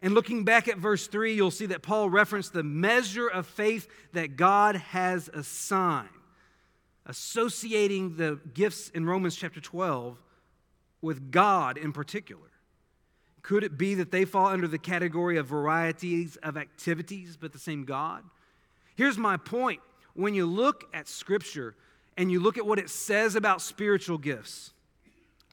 And 0.00 0.14
looking 0.14 0.44
back 0.46 0.68
at 0.68 0.78
verse 0.78 1.06
3, 1.06 1.34
you'll 1.34 1.50
see 1.50 1.66
that 1.66 1.82
Paul 1.82 2.08
referenced 2.08 2.54
the 2.54 2.62
measure 2.62 3.28
of 3.28 3.46
faith 3.46 3.88
that 4.14 4.36
God 4.36 4.76
has 4.76 5.28
assigned, 5.34 6.08
associating 7.04 8.16
the 8.16 8.40
gifts 8.54 8.88
in 8.88 9.04
Romans 9.04 9.36
chapter 9.36 9.60
12 9.60 10.16
with 11.02 11.30
God 11.30 11.76
in 11.76 11.92
particular. 11.92 12.50
Could 13.42 13.64
it 13.64 13.78
be 13.78 13.94
that 13.94 14.10
they 14.10 14.24
fall 14.24 14.46
under 14.46 14.68
the 14.68 14.78
category 14.78 15.38
of 15.38 15.46
varieties 15.46 16.36
of 16.42 16.56
activities, 16.56 17.36
but 17.40 17.52
the 17.52 17.58
same 17.58 17.84
God? 17.84 18.22
Here's 18.96 19.16
my 19.16 19.36
point. 19.36 19.80
When 20.14 20.34
you 20.34 20.46
look 20.46 20.84
at 20.92 21.08
Scripture 21.08 21.74
and 22.16 22.30
you 22.30 22.40
look 22.40 22.58
at 22.58 22.66
what 22.66 22.78
it 22.78 22.90
says 22.90 23.36
about 23.36 23.62
spiritual 23.62 24.18
gifts, 24.18 24.72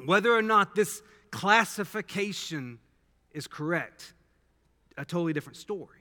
whether 0.06 0.36
or 0.36 0.42
not 0.42 0.76
this 0.76 1.02
classification 1.32 2.80
is 3.32 3.48
correct, 3.48 4.14
a 4.98 5.06
totally 5.06 5.34
different 5.34 5.58
story. 5.58 6.00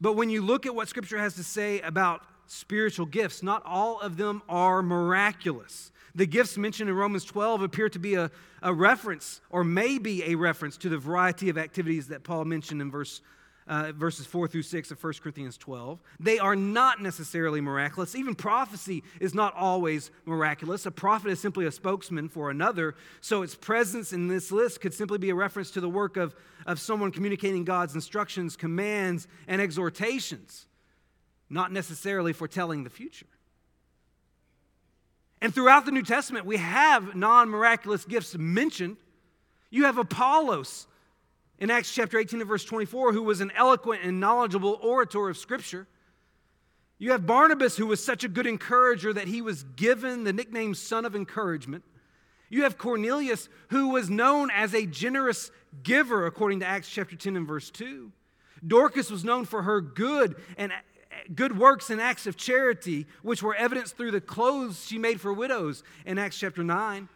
But 0.00 0.14
when 0.14 0.30
you 0.30 0.42
look 0.42 0.66
at 0.66 0.74
what 0.74 0.88
Scripture 0.88 1.18
has 1.18 1.34
to 1.36 1.44
say 1.44 1.80
about 1.80 2.22
spiritual 2.50 3.06
gifts, 3.06 3.42
not 3.42 3.62
all 3.64 4.00
of 4.00 4.16
them 4.16 4.42
are 4.48 4.82
miraculous. 4.82 5.92
The 6.14 6.26
gifts 6.26 6.58
mentioned 6.58 6.90
in 6.90 6.96
Romans 6.96 7.24
12 7.24 7.62
appear 7.62 7.88
to 7.88 7.98
be 7.98 8.14
a, 8.14 8.30
a 8.62 8.74
reference, 8.74 9.40
or 9.50 9.62
maybe 9.62 10.24
a 10.24 10.34
reference, 10.34 10.76
to 10.78 10.88
the 10.88 10.98
variety 10.98 11.48
of 11.48 11.56
activities 11.56 12.08
that 12.08 12.24
Paul 12.24 12.44
mentioned 12.44 12.82
in 12.82 12.90
verse 12.90 13.20
uh, 13.68 13.92
verses 13.92 14.26
4 14.26 14.48
through 14.48 14.62
6 14.62 14.90
of 14.90 15.02
1 15.02 15.12
Corinthians 15.22 15.56
12. 15.56 16.00
They 16.18 16.40
are 16.40 16.56
not 16.56 17.00
necessarily 17.00 17.60
miraculous. 17.60 18.16
Even 18.16 18.34
prophecy 18.34 19.04
is 19.20 19.32
not 19.32 19.54
always 19.54 20.10
miraculous. 20.24 20.86
A 20.86 20.90
prophet 20.90 21.30
is 21.30 21.38
simply 21.38 21.66
a 21.66 21.70
spokesman 21.70 22.28
for 22.28 22.50
another, 22.50 22.96
so 23.20 23.42
its 23.42 23.54
presence 23.54 24.12
in 24.12 24.26
this 24.26 24.50
list 24.50 24.80
could 24.80 24.92
simply 24.92 25.18
be 25.18 25.30
a 25.30 25.36
reference 25.36 25.70
to 25.72 25.80
the 25.80 25.88
work 25.88 26.16
of, 26.16 26.34
of 26.66 26.80
someone 26.80 27.12
communicating 27.12 27.64
God's 27.64 27.94
instructions, 27.94 28.56
commands, 28.56 29.28
and 29.46 29.62
exhortations, 29.62 30.66
not 31.50 31.72
necessarily 31.72 32.32
foretelling 32.32 32.84
the 32.84 32.90
future. 32.90 33.26
And 35.42 35.54
throughout 35.54 35.84
the 35.84 35.92
New 35.92 36.02
Testament, 36.02 36.46
we 36.46 36.58
have 36.58 37.14
non 37.14 37.48
miraculous 37.48 38.04
gifts 38.04 38.36
mentioned. 38.38 38.96
You 39.70 39.84
have 39.84 39.98
Apollos 39.98 40.86
in 41.58 41.70
Acts 41.70 41.92
chapter 41.94 42.18
18 42.18 42.40
and 42.40 42.48
verse 42.48 42.64
24, 42.64 43.12
who 43.12 43.22
was 43.22 43.40
an 43.40 43.52
eloquent 43.56 44.02
and 44.02 44.20
knowledgeable 44.20 44.78
orator 44.82 45.28
of 45.28 45.36
Scripture. 45.36 45.86
You 46.98 47.12
have 47.12 47.26
Barnabas, 47.26 47.76
who 47.76 47.86
was 47.86 48.04
such 48.04 48.24
a 48.24 48.28
good 48.28 48.46
encourager 48.46 49.12
that 49.12 49.28
he 49.28 49.40
was 49.40 49.62
given 49.62 50.24
the 50.24 50.32
nickname 50.32 50.74
Son 50.74 51.04
of 51.04 51.16
Encouragement. 51.16 51.82
You 52.50 52.64
have 52.64 52.76
Cornelius, 52.76 53.48
who 53.68 53.88
was 53.88 54.10
known 54.10 54.50
as 54.50 54.74
a 54.74 54.84
generous 54.84 55.50
giver, 55.82 56.26
according 56.26 56.60
to 56.60 56.66
Acts 56.66 56.90
chapter 56.90 57.16
10 57.16 57.36
and 57.36 57.46
verse 57.46 57.70
2. 57.70 58.12
Dorcas 58.66 59.10
was 59.10 59.24
known 59.24 59.46
for 59.46 59.62
her 59.62 59.80
good 59.80 60.36
and 60.58 60.72
good 61.34 61.56
works 61.56 61.90
and 61.90 62.00
acts 62.00 62.26
of 62.26 62.36
charity, 62.36 63.06
which 63.22 63.42
were 63.42 63.54
evidenced 63.54 63.96
through 63.96 64.10
the 64.10 64.20
clothes 64.20 64.86
she 64.86 64.98
made 64.98 65.20
for 65.20 65.32
widows 65.32 65.82
in 66.04 66.18
Acts 66.18 66.38
chapter 66.38 66.62
9. 66.62 67.08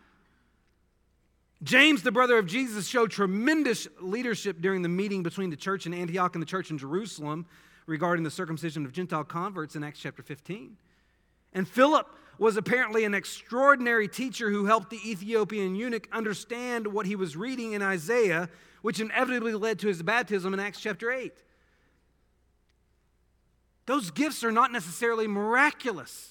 James, 1.62 2.02
the 2.02 2.12
brother 2.12 2.36
of 2.36 2.46
Jesus, 2.46 2.86
showed 2.86 3.10
tremendous 3.10 3.88
leadership 4.00 4.60
during 4.60 4.82
the 4.82 4.88
meeting 4.88 5.22
between 5.22 5.50
the 5.50 5.56
church 5.56 5.86
in 5.86 5.94
Antioch 5.94 6.34
and 6.34 6.42
the 6.42 6.46
church 6.46 6.70
in 6.70 6.78
Jerusalem 6.78 7.46
regarding 7.86 8.22
the 8.22 8.30
circumcision 8.30 8.84
of 8.84 8.92
Gentile 8.92 9.24
converts 9.24 9.74
in 9.76 9.82
Acts 9.82 10.00
chapter 10.00 10.22
15. 10.22 10.76
And 11.54 11.66
Philip 11.66 12.06
was 12.38 12.56
apparently 12.56 13.04
an 13.04 13.14
extraordinary 13.14 14.08
teacher 14.08 14.50
who 14.50 14.66
helped 14.66 14.90
the 14.90 15.10
Ethiopian 15.10 15.74
eunuch 15.74 16.08
understand 16.12 16.86
what 16.86 17.06
he 17.06 17.16
was 17.16 17.36
reading 17.36 17.72
in 17.72 17.82
Isaiah, 17.82 18.48
which 18.82 19.00
inevitably 19.00 19.54
led 19.54 19.78
to 19.80 19.88
his 19.88 20.02
baptism 20.02 20.52
in 20.52 20.60
Acts 20.60 20.80
chapter 20.80 21.10
8. 21.10 21.32
Those 23.86 24.10
gifts 24.10 24.42
are 24.44 24.52
not 24.52 24.72
necessarily 24.72 25.26
miraculous. 25.26 26.30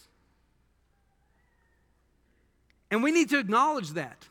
And 2.90 3.04
we 3.04 3.12
need 3.12 3.30
to 3.30 3.40
acknowledge 3.40 3.92
that. 3.92 4.28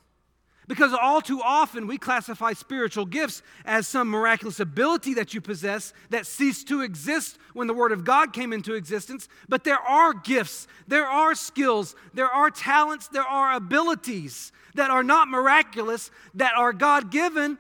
Because 0.68 0.94
all 0.94 1.20
too 1.20 1.40
often 1.42 1.86
we 1.86 1.98
classify 1.98 2.52
spiritual 2.52 3.04
gifts 3.04 3.42
as 3.64 3.88
some 3.88 4.08
miraculous 4.08 4.60
ability 4.60 5.14
that 5.14 5.34
you 5.34 5.40
possess 5.40 5.92
that 6.10 6.26
ceased 6.26 6.68
to 6.68 6.82
exist 6.82 7.36
when 7.52 7.66
the 7.66 7.74
Word 7.74 7.92
of 7.92 8.04
God 8.04 8.32
came 8.32 8.52
into 8.52 8.74
existence. 8.74 9.28
But 9.48 9.64
there 9.64 9.80
are 9.80 10.14
gifts, 10.14 10.68
there 10.86 11.06
are 11.06 11.34
skills, 11.34 11.96
there 12.14 12.30
are 12.30 12.50
talents, 12.50 13.08
there 13.08 13.24
are 13.24 13.52
abilities 13.52 14.52
that 14.74 14.90
are 14.90 15.02
not 15.02 15.28
miraculous, 15.28 16.10
that 16.34 16.54
are 16.56 16.72
God 16.72 17.10
given 17.10 17.58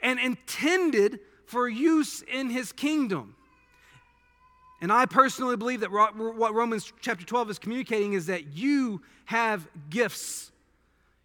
and 0.00 0.18
intended 0.18 1.20
for 1.44 1.68
use 1.68 2.22
in 2.22 2.50
His 2.50 2.72
kingdom. 2.72 3.36
And 4.82 4.92
I 4.92 5.06
personally 5.06 5.56
believe 5.56 5.80
that 5.80 5.90
what 5.90 6.54
Romans 6.54 6.92
chapter 7.00 7.24
12 7.24 7.50
is 7.50 7.58
communicating 7.58 8.12
is 8.12 8.26
that 8.26 8.48
you 8.54 9.00
have 9.24 9.66
gifts 9.88 10.52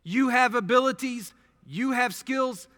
you 0.07 0.29
have 0.29 0.55
abilities, 0.55 1.33
you 1.67 1.91
have 1.91 2.15
skills, 2.15 2.69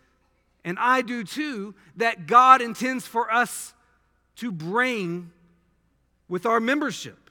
and 0.65 0.79
I 0.79 1.03
do 1.03 1.23
too, 1.23 1.75
that 1.97 2.25
God 2.25 2.59
intends 2.59 3.05
for 3.05 3.31
us 3.31 3.75
to 4.37 4.51
bring 4.51 5.29
with 6.27 6.47
our 6.47 6.59
membership. 6.59 7.29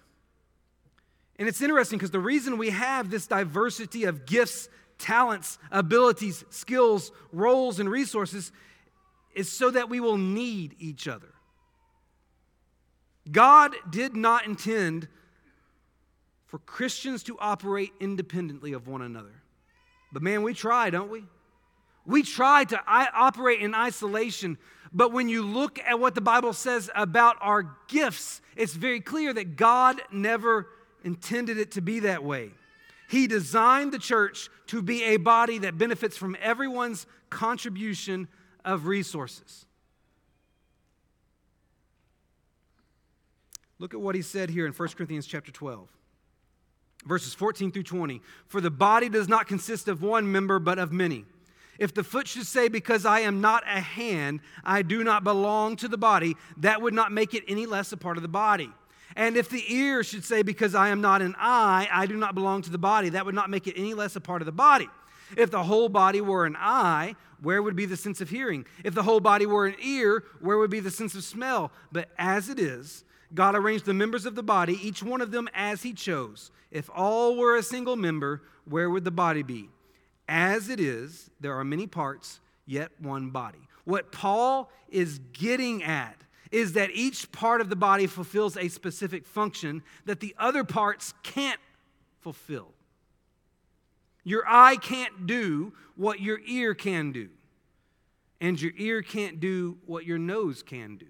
And 1.36 1.48
it's 1.48 1.60
interesting 1.60 1.98
because 1.98 2.12
the 2.12 2.20
reason 2.20 2.58
we 2.58 2.70
have 2.70 3.10
this 3.10 3.26
diversity 3.26 4.04
of 4.04 4.24
gifts, 4.24 4.68
talents, 4.98 5.58
abilities, 5.72 6.44
skills, 6.50 7.10
roles, 7.32 7.80
and 7.80 7.90
resources 7.90 8.52
is 9.34 9.50
so 9.50 9.68
that 9.68 9.88
we 9.88 9.98
will 9.98 10.16
need 10.16 10.76
each 10.78 11.08
other. 11.08 11.34
God 13.30 13.74
did 13.90 14.16
not 14.16 14.46
intend 14.46 15.08
for 16.46 16.58
Christians 16.58 17.22
to 17.24 17.38
operate 17.38 17.92
independently 18.00 18.72
of 18.72 18.88
one 18.88 19.02
another. 19.02 19.42
But 20.12 20.22
man, 20.22 20.42
we 20.42 20.54
try, 20.54 20.90
don't 20.90 21.10
we? 21.10 21.24
We 22.06 22.22
try 22.22 22.64
to 22.64 22.80
operate 22.86 23.60
in 23.60 23.74
isolation, 23.74 24.56
but 24.92 25.12
when 25.12 25.28
you 25.28 25.42
look 25.42 25.78
at 25.80 26.00
what 26.00 26.14
the 26.14 26.22
Bible 26.22 26.54
says 26.54 26.88
about 26.94 27.36
our 27.42 27.76
gifts, 27.88 28.40
it's 28.56 28.72
very 28.72 29.00
clear 29.00 29.34
that 29.34 29.56
God 29.56 30.00
never 30.10 30.68
intended 31.04 31.58
it 31.58 31.72
to 31.72 31.82
be 31.82 32.00
that 32.00 32.24
way. 32.24 32.52
He 33.10 33.26
designed 33.26 33.92
the 33.92 33.98
church 33.98 34.48
to 34.68 34.80
be 34.80 35.02
a 35.04 35.18
body 35.18 35.58
that 35.58 35.76
benefits 35.76 36.16
from 36.16 36.36
everyone's 36.40 37.06
contribution 37.28 38.28
of 38.64 38.86
resources. 38.86 39.66
Look 43.78 43.94
at 43.94 44.00
what 44.00 44.14
he 44.14 44.22
said 44.22 44.50
here 44.50 44.66
in 44.66 44.72
1 44.72 44.88
Corinthians 44.90 45.26
chapter 45.26 45.52
12 45.52 45.88
verses 47.06 47.34
14 47.34 47.72
through 47.72 47.84
20. 47.84 48.20
For 48.46 48.60
the 48.60 48.70
body 48.70 49.08
does 49.08 49.28
not 49.28 49.46
consist 49.46 49.88
of 49.88 50.02
one 50.02 50.30
member, 50.30 50.58
but 50.58 50.78
of 50.78 50.92
many. 50.92 51.24
If 51.78 51.94
the 51.94 52.04
foot 52.04 52.26
should 52.26 52.46
say, 52.46 52.68
Because 52.68 53.06
I 53.06 53.20
am 53.20 53.40
not 53.40 53.62
a 53.66 53.80
hand, 53.80 54.40
I 54.64 54.82
do 54.82 55.04
not 55.04 55.24
belong 55.24 55.76
to 55.76 55.88
the 55.88 55.98
body, 55.98 56.36
that 56.58 56.82
would 56.82 56.94
not 56.94 57.12
make 57.12 57.34
it 57.34 57.44
any 57.48 57.66
less 57.66 57.92
a 57.92 57.96
part 57.96 58.16
of 58.16 58.22
the 58.22 58.28
body. 58.28 58.70
And 59.16 59.36
if 59.36 59.48
the 59.48 59.64
ear 59.72 60.04
should 60.04 60.24
say, 60.24 60.42
Because 60.42 60.74
I 60.74 60.88
am 60.88 61.00
not 61.00 61.22
an 61.22 61.34
eye, 61.38 61.88
I 61.90 62.06
do 62.06 62.16
not 62.16 62.34
belong 62.34 62.62
to 62.62 62.70
the 62.70 62.78
body, 62.78 63.10
that 63.10 63.24
would 63.24 63.34
not 63.34 63.50
make 63.50 63.66
it 63.66 63.74
any 63.76 63.94
less 63.94 64.16
a 64.16 64.20
part 64.20 64.42
of 64.42 64.46
the 64.46 64.52
body. 64.52 64.88
If 65.36 65.50
the 65.50 65.62
whole 65.62 65.88
body 65.88 66.20
were 66.20 66.46
an 66.46 66.56
eye, 66.58 67.14
where 67.40 67.62
would 67.62 67.76
be 67.76 67.86
the 67.86 67.96
sense 67.96 68.20
of 68.20 68.30
hearing? 68.30 68.66
If 68.82 68.94
the 68.94 69.02
whole 69.02 69.20
body 69.20 69.46
were 69.46 69.66
an 69.66 69.76
ear, 69.80 70.24
where 70.40 70.58
would 70.58 70.70
be 70.70 70.80
the 70.80 70.90
sense 70.90 71.14
of 71.14 71.22
smell? 71.22 71.70
But 71.92 72.08
as 72.18 72.48
it 72.48 72.58
is, 72.58 73.04
God 73.34 73.54
arranged 73.54 73.84
the 73.84 73.94
members 73.94 74.26
of 74.26 74.34
the 74.34 74.42
body, 74.42 74.78
each 74.86 75.02
one 75.02 75.20
of 75.20 75.30
them 75.30 75.48
as 75.54 75.82
he 75.82 75.92
chose. 75.92 76.50
If 76.70 76.88
all 76.94 77.36
were 77.36 77.56
a 77.56 77.62
single 77.62 77.96
member, 77.96 78.42
where 78.64 78.90
would 78.90 79.04
the 79.04 79.10
body 79.10 79.42
be? 79.42 79.68
As 80.28 80.68
it 80.68 80.80
is, 80.80 81.30
there 81.40 81.54
are 81.54 81.64
many 81.64 81.86
parts, 81.86 82.40
yet 82.66 82.90
one 82.98 83.30
body. 83.30 83.60
What 83.84 84.12
Paul 84.12 84.70
is 84.90 85.20
getting 85.32 85.82
at 85.82 86.16
is 86.50 86.74
that 86.74 86.90
each 86.92 87.30
part 87.32 87.60
of 87.60 87.70
the 87.70 87.76
body 87.76 88.06
fulfills 88.06 88.56
a 88.56 88.68
specific 88.68 89.26
function 89.26 89.82
that 90.04 90.20
the 90.20 90.34
other 90.38 90.64
parts 90.64 91.14
can't 91.22 91.60
fulfill. 92.20 92.72
Your 94.24 94.44
eye 94.46 94.76
can't 94.76 95.26
do 95.26 95.72
what 95.96 96.20
your 96.20 96.40
ear 96.46 96.74
can 96.74 97.12
do, 97.12 97.28
and 98.40 98.60
your 98.60 98.72
ear 98.76 99.02
can't 99.02 99.40
do 99.40 99.78
what 99.86 100.04
your 100.04 100.18
nose 100.18 100.62
can 100.62 100.96
do. 100.96 101.06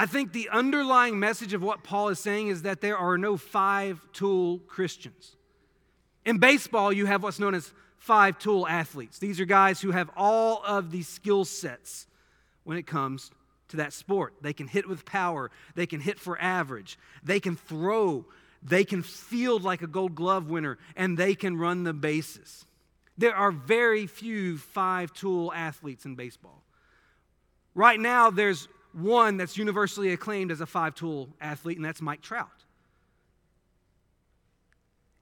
I 0.00 0.06
think 0.06 0.32
the 0.32 0.48
underlying 0.48 1.20
message 1.20 1.52
of 1.52 1.62
what 1.62 1.84
Paul 1.84 2.08
is 2.08 2.18
saying 2.18 2.48
is 2.48 2.62
that 2.62 2.80
there 2.80 2.96
are 2.96 3.18
no 3.18 3.36
five 3.36 4.00
tool 4.14 4.60
Christians. 4.60 5.36
In 6.24 6.38
baseball, 6.38 6.90
you 6.90 7.04
have 7.04 7.22
what's 7.22 7.38
known 7.38 7.54
as 7.54 7.70
five 7.98 8.38
tool 8.38 8.66
athletes. 8.66 9.18
These 9.18 9.40
are 9.40 9.44
guys 9.44 9.78
who 9.78 9.90
have 9.90 10.08
all 10.16 10.62
of 10.64 10.90
these 10.90 11.06
skill 11.06 11.44
sets 11.44 12.06
when 12.64 12.78
it 12.78 12.86
comes 12.86 13.30
to 13.68 13.76
that 13.76 13.92
sport. 13.92 14.32
They 14.40 14.54
can 14.54 14.68
hit 14.68 14.88
with 14.88 15.04
power, 15.04 15.50
they 15.74 15.84
can 15.84 16.00
hit 16.00 16.18
for 16.18 16.40
average, 16.40 16.98
they 17.22 17.38
can 17.38 17.54
throw, 17.54 18.24
they 18.62 18.84
can 18.84 19.02
field 19.02 19.64
like 19.64 19.82
a 19.82 19.86
gold 19.86 20.14
glove 20.14 20.48
winner, 20.48 20.78
and 20.96 21.18
they 21.18 21.34
can 21.34 21.58
run 21.58 21.84
the 21.84 21.92
bases. 21.92 22.64
There 23.18 23.36
are 23.36 23.52
very 23.52 24.06
few 24.06 24.56
five 24.56 25.12
tool 25.12 25.52
athletes 25.52 26.06
in 26.06 26.14
baseball. 26.14 26.62
Right 27.74 28.00
now, 28.00 28.30
there's 28.30 28.66
one 28.92 29.36
that's 29.36 29.56
universally 29.56 30.12
acclaimed 30.12 30.50
as 30.50 30.60
a 30.60 30.66
five 30.66 30.94
tool 30.94 31.28
athlete, 31.40 31.76
and 31.76 31.84
that's 31.84 32.00
Mike 32.00 32.22
Trout. 32.22 32.48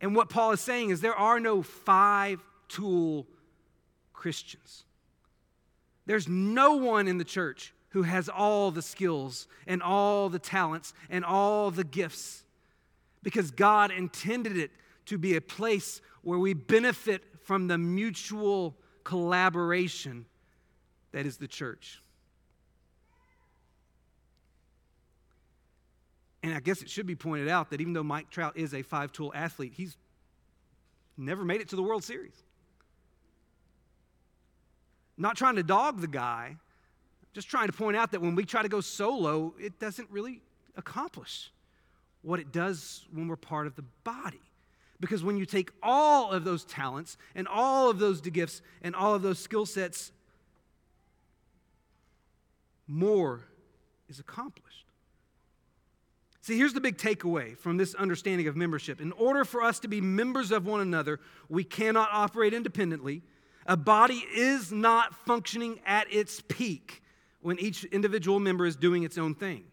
And 0.01 0.15
what 0.15 0.29
Paul 0.29 0.53
is 0.53 0.61
saying 0.61 0.91
is 0.91 1.01
there 1.01 1.15
are 1.15 1.41
no 1.41 1.63
five 1.63 2.41
tool 2.69 3.27
Christians. 4.13 4.85
There's 6.07 6.29
no 6.29 6.77
one 6.77 7.09
in 7.09 7.19
the 7.19 7.25
church 7.25 7.75
who 7.91 8.03
has 8.03 8.29
all 8.29 8.71
the 8.71 8.83
skills 8.83 9.49
and 9.67 9.83
all 9.83 10.29
the 10.29 10.39
talents 10.39 10.93
and 11.11 11.25
all 11.25 11.71
the 11.71 11.85
gifts 11.85 12.45
because 13.23 13.51
God 13.51 13.91
intended 13.91 14.57
it 14.57 14.71
to 15.07 15.19
be 15.19 15.37
a 15.37 15.41
place 15.41 16.01
where 16.23 16.39
we 16.39 16.55
benefit 16.55 17.23
from 17.43 17.67
the 17.67 17.79
mutual 17.79 18.77
collaboration 19.05 20.27
that 21.13 21.27
is 21.27 21.39
the 21.39 21.49
church. 21.49 22.03
And 26.49 26.57
I 26.57 26.61
guess 26.61 26.81
it 26.81 26.89
should 26.89 27.07
be 27.07 27.15
pointed 27.15 27.47
out 27.47 27.69
that 27.69 27.83
even 27.83 27.93
though 27.93 28.03
Mike 28.03 28.31
Trout 28.31 28.57
is 28.57 28.73
a 28.73 28.81
five 28.81 29.13
tool 29.13 29.31
athlete, 29.35 29.75
he's 29.77 29.99
never 31.15 31.45
made 31.45 31.61
it 31.61 31.69
to 31.69 31.77
the 31.77 31.83
World 31.83 32.03
Series. 32.03 32.43
Not 35.19 35.37
trying 35.37 35.57
to 35.57 35.63
dog 35.63 36.01
the 36.01 36.07
guy, 36.07 36.57
just 37.35 37.51
trying 37.51 37.67
to 37.67 37.73
point 37.75 37.99
out 37.99 38.13
that 38.13 38.23
when 38.23 38.35
we 38.35 38.47
try 38.47 38.63
to 38.63 38.69
go 38.71 38.81
solo, 38.81 39.53
it 39.61 39.79
doesn't 39.79 40.09
really 40.11 40.41
accomplish 40.75 41.53
what 42.23 42.41
it 42.41 42.51
does 42.51 43.05
when 43.13 43.29
we're 43.29 43.37
part 43.37 43.67
of 43.67 43.77
the 43.77 43.85
body. 44.03 44.41
Because 45.01 45.23
when 45.23 45.37
you 45.37 45.45
take 45.45 45.71
all 45.83 46.31
of 46.31 46.45
those 46.45 46.65
talents 46.65 47.19
and 47.35 47.47
all 47.47 47.91
of 47.91 47.99
those 47.99 48.23
gifts 48.23 48.63
and 48.81 48.97
all 48.97 49.15
of 49.15 49.21
those 49.21 49.39
skill 49.39 49.67
sets, 49.67 50.13
more 52.87 53.43
is 54.09 54.19
accomplished. 54.19 54.88
See, 56.49 56.57
here's 56.57 56.73
the 56.73 56.81
big 56.81 56.97
takeaway 56.97 57.59
from 57.59 57.77
this 57.77 57.95
understanding 57.95 58.49
of 58.49 58.57
membership. 58.57 59.03
In 59.03 59.13
order 59.13 59.45
for 59.45 59.63
us 59.63 59.81
to 59.81 59.87
be 59.87 60.01
members 60.01 60.51
of 60.51 60.65
one 60.65 60.81
another, 60.81 61.21
we 61.51 61.63
cannot 61.63 62.09
operate 62.11 62.55
independently. 62.55 63.21
A 63.67 63.77
body 63.77 64.25
is 64.35 64.73
not 64.73 65.15
functioning 65.27 65.79
at 65.85 66.11
its 66.11 66.41
peak 66.41 67.03
when 67.43 67.59
each 67.59 67.85
individual 67.85 68.41
member 68.41 68.65
is 68.65 68.77
doing 68.77 69.03
its 69.03 69.19
own 69.19 69.35
thing. 69.35 69.65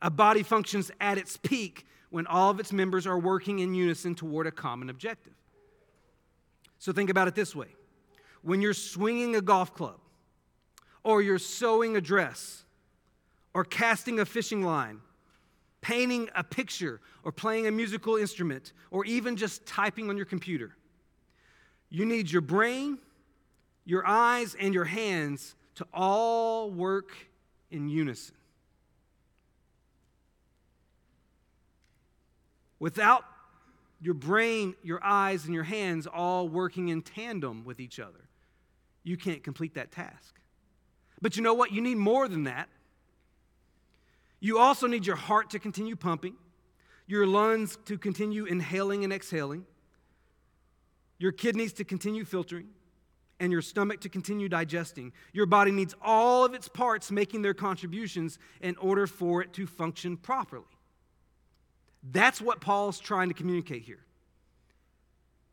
A 0.00 0.08
body 0.08 0.42
functions 0.42 0.90
at 0.98 1.18
its 1.18 1.36
peak 1.36 1.84
when 2.08 2.26
all 2.26 2.48
of 2.48 2.58
its 2.58 2.72
members 2.72 3.06
are 3.06 3.18
working 3.18 3.58
in 3.58 3.74
unison 3.74 4.14
toward 4.14 4.46
a 4.46 4.50
common 4.50 4.88
objective. 4.88 5.34
So 6.78 6.90
think 6.90 7.10
about 7.10 7.28
it 7.28 7.34
this 7.34 7.54
way 7.54 7.68
when 8.40 8.62
you're 8.62 8.72
swinging 8.72 9.36
a 9.36 9.42
golf 9.42 9.74
club, 9.74 10.00
or 11.04 11.20
you're 11.20 11.38
sewing 11.38 11.96
a 11.96 12.00
dress, 12.00 12.64
or 13.52 13.62
casting 13.62 14.20
a 14.20 14.24
fishing 14.24 14.62
line, 14.62 15.02
painting 15.80 16.28
a 16.34 16.42
picture, 16.42 17.00
or 17.22 17.32
playing 17.32 17.66
a 17.66 17.70
musical 17.70 18.16
instrument, 18.16 18.72
or 18.90 19.04
even 19.04 19.36
just 19.36 19.66
typing 19.66 20.08
on 20.08 20.16
your 20.16 20.26
computer. 20.26 20.76
You 21.90 22.04
need 22.04 22.30
your 22.30 22.42
brain, 22.42 22.98
your 23.84 24.06
eyes, 24.06 24.56
and 24.58 24.74
your 24.74 24.84
hands 24.84 25.54
to 25.76 25.86
all 25.92 26.70
work 26.70 27.12
in 27.70 27.88
unison. 27.88 28.34
Without 32.80 33.24
your 34.00 34.14
brain, 34.14 34.74
your 34.82 35.00
eyes, 35.02 35.44
and 35.44 35.54
your 35.54 35.64
hands 35.64 36.06
all 36.06 36.48
working 36.48 36.88
in 36.88 37.02
tandem 37.02 37.64
with 37.64 37.80
each 37.80 37.98
other, 37.98 38.28
you 39.02 39.16
can't 39.16 39.42
complete 39.42 39.74
that 39.74 39.90
task. 39.90 40.38
But 41.20 41.36
you 41.36 41.42
know 41.42 41.54
what? 41.54 41.72
You 41.72 41.80
need 41.80 41.96
more 41.96 42.28
than 42.28 42.44
that. 42.44 42.68
You 44.40 44.58
also 44.58 44.86
need 44.86 45.06
your 45.06 45.16
heart 45.16 45.50
to 45.50 45.58
continue 45.58 45.96
pumping, 45.96 46.34
your 47.06 47.26
lungs 47.26 47.78
to 47.86 47.98
continue 47.98 48.44
inhaling 48.44 49.04
and 49.04 49.12
exhaling, 49.12 49.64
your 51.18 51.32
kidneys 51.32 51.72
to 51.74 51.84
continue 51.84 52.24
filtering, 52.24 52.68
and 53.40 53.52
your 53.52 53.62
stomach 53.62 54.00
to 54.00 54.08
continue 54.08 54.48
digesting. 54.48 55.12
Your 55.32 55.46
body 55.46 55.70
needs 55.70 55.94
all 56.02 56.44
of 56.44 56.54
its 56.54 56.68
parts 56.68 57.10
making 57.10 57.42
their 57.42 57.54
contributions 57.54 58.38
in 58.60 58.76
order 58.76 59.06
for 59.06 59.42
it 59.42 59.52
to 59.54 59.66
function 59.66 60.16
properly. 60.16 60.64
That's 62.02 62.40
what 62.40 62.60
Paul's 62.60 63.00
trying 63.00 63.28
to 63.28 63.34
communicate 63.34 63.82
here. 63.82 64.04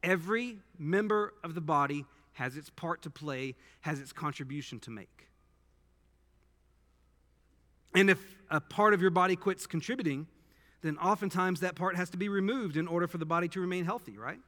Every 0.04 0.60
member 0.78 1.34
of 1.44 1.56
the 1.56 1.62
body 1.62 2.06
has 2.34 2.58
its 2.58 2.70
part 2.70 3.02
to 3.04 3.10
play, 3.10 3.56
has 3.82 4.00
its 4.00 4.14
contribution 4.14 4.80
to 4.82 4.92
make. 4.92 5.28
And 7.96 8.10
if 8.10 8.20
a 8.52 8.60
part 8.60 8.94
of 8.94 9.02
your 9.02 9.10
body 9.10 9.36
quits 9.36 9.66
contributing, 9.66 10.28
then 10.82 10.98
oftentimes 10.98 11.62
that 11.62 11.76
part 11.76 11.96
has 11.96 12.10
to 12.12 12.18
be 12.18 12.30
removed 12.30 12.78
in 12.78 12.88
order 12.88 13.08
for 13.08 13.18
the 13.18 13.26
body 13.26 13.48
to 13.50 13.60
remain 13.60 13.86
healthy, 13.86 14.18
right? 14.18 14.40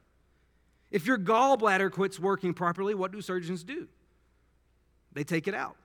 If 0.90 1.06
your 1.06 1.18
gallbladder 1.18 1.90
quits 1.90 2.18
working 2.18 2.54
properly, 2.54 2.94
what 2.94 3.10
do 3.10 3.20
surgeons 3.20 3.64
do? 3.64 3.88
They 5.12 5.24
take 5.24 5.48
it 5.48 5.54
out. 5.54 5.76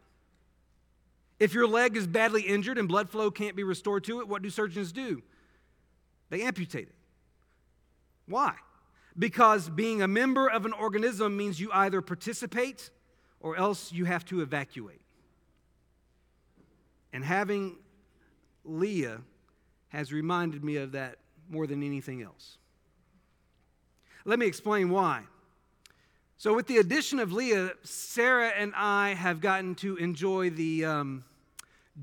If 1.39 1.53
your 1.53 1.67
leg 1.67 1.97
is 1.97 2.07
badly 2.07 2.43
injured 2.43 2.77
and 2.77 2.87
blood 2.87 3.09
flow 3.09 3.31
can't 3.31 3.55
be 3.55 3.63
restored 3.63 4.03
to 4.05 4.19
it, 4.19 4.27
what 4.27 4.41
do 4.41 4.49
surgeons 4.49 4.91
do? 4.91 5.23
They 6.29 6.43
amputate 6.43 6.87
it. 6.87 6.95
Why? 8.27 8.53
Because 9.17 9.69
being 9.69 10.01
a 10.01 10.07
member 10.07 10.49
of 10.49 10.65
an 10.65 10.73
organism 10.73 11.35
means 11.35 11.59
you 11.59 11.69
either 11.73 12.01
participate 12.01 12.89
or 13.39 13.57
else 13.57 13.91
you 13.91 14.05
have 14.05 14.23
to 14.25 14.41
evacuate. 14.41 15.02
And 17.13 17.23
having 17.23 17.77
Leah 18.65 19.21
has 19.89 20.11
reminded 20.11 20.63
me 20.63 20.77
of 20.77 20.93
that 20.93 21.19
more 21.49 21.67
than 21.67 21.83
anything 21.83 22.21
else. 22.21 22.57
Let 24.25 24.39
me 24.39 24.47
explain 24.47 24.89
why. 24.89 25.23
So, 26.37 26.53
with 26.53 26.67
the 26.67 26.77
addition 26.77 27.19
of 27.19 27.31
Leah, 27.31 27.71
Sarah 27.83 28.49
and 28.49 28.73
I 28.75 29.13
have 29.13 29.39
gotten 29.39 29.75
to 29.75 29.95
enjoy 29.97 30.49
the 30.49 30.83
um, 30.85 31.23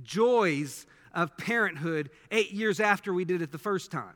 joys 0.02 0.86
of 1.12 1.36
parenthood 1.36 2.10
eight 2.30 2.52
years 2.52 2.78
after 2.80 3.12
we 3.12 3.24
did 3.24 3.42
it 3.42 3.52
the 3.52 3.58
first 3.58 3.90
time. 3.90 4.14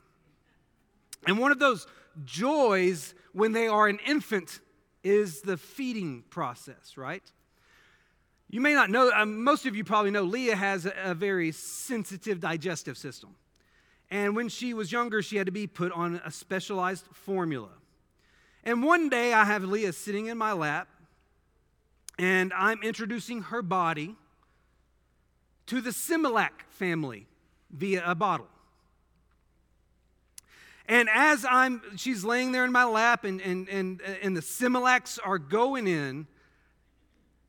And 1.27 1.39
one 1.39 1.51
of 1.51 1.59
those 1.59 1.87
joys 2.25 3.15
when 3.33 3.53
they 3.53 3.67
are 3.67 3.89
an 3.89 3.99
infant 4.07 4.61
is 5.03 5.41
the 5.41 5.57
feeding 5.57 6.23
process, 6.31 6.97
right? 6.97 7.31
You 8.55 8.61
may 8.61 8.73
not 8.73 8.89
know, 8.89 9.11
um, 9.11 9.43
most 9.43 9.67
of 9.67 9.75
you 9.75 9.83
probably 9.83 10.13
know, 10.13 10.23
Leah 10.23 10.55
has 10.55 10.87
a, 10.87 10.93
a 11.07 11.13
very 11.13 11.51
sensitive 11.51 12.39
digestive 12.39 12.97
system. 12.97 13.35
And 14.13 14.37
when 14.37 14.49
she 14.49 14.75
was 14.75 14.93
younger, 14.93 15.23
she 15.23 15.35
had 15.35 15.47
to 15.47 15.53
be 15.53 15.67
put 15.67 15.91
on 15.91 16.21
a 16.25 16.31
specialized 16.31 17.05
formula. 17.11 17.71
And 18.63 18.85
one 18.85 19.09
day 19.09 19.33
I 19.33 19.45
have 19.45 19.65
Leah 19.65 19.93
sitting 19.93 20.27
in 20.27 20.39
my 20.39 20.53
lap, 20.53 20.87
and 22.17 22.53
I'm 22.53 22.81
introducing 22.85 23.43
her 23.43 23.61
body 23.61 24.15
to 25.67 25.81
the 25.81 25.91
Similac 25.91 26.53
family 26.69 27.27
via 27.73 28.05
a 28.07 28.15
bottle. 28.15 28.47
And 30.87 31.09
as 31.13 31.45
I'm, 31.45 31.83
she's 31.97 32.25
laying 32.25 32.53
there 32.53 32.65
in 32.65 32.71
my 32.71 32.85
lap, 32.85 33.25
and, 33.25 33.41
and, 33.41 33.69
and, 33.69 34.01
and 34.23 34.37
the 34.37 34.43
Similacs 34.43 35.19
are 35.25 35.41
going 35.41 35.89
in, 35.89 36.29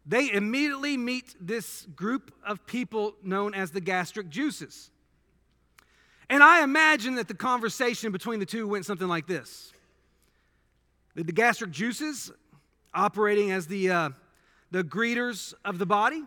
they 0.05 0.31
immediately 0.31 0.97
meet 0.97 1.35
this 1.39 1.87
group 1.95 2.31
of 2.45 2.65
people 2.65 3.15
known 3.23 3.53
as 3.55 3.71
the 3.71 3.81
gastric 3.81 4.29
juices. 4.29 4.91
And 6.29 6.43
I 6.43 6.63
imagine 6.63 7.15
that 7.15 7.27
the 7.27 7.33
conversation 7.33 8.11
between 8.11 8.39
the 8.39 8.45
two 8.45 8.67
went 8.67 8.85
something 8.85 9.07
like 9.07 9.27
this 9.27 9.73
The, 11.15 11.23
the 11.23 11.31
gastric 11.31 11.71
juices, 11.71 12.31
operating 12.93 13.51
as 13.51 13.67
the, 13.67 13.89
uh, 13.89 14.09
the 14.71 14.83
greeters 14.83 15.53
of 15.63 15.79
the 15.79 15.85
body, 15.85 16.23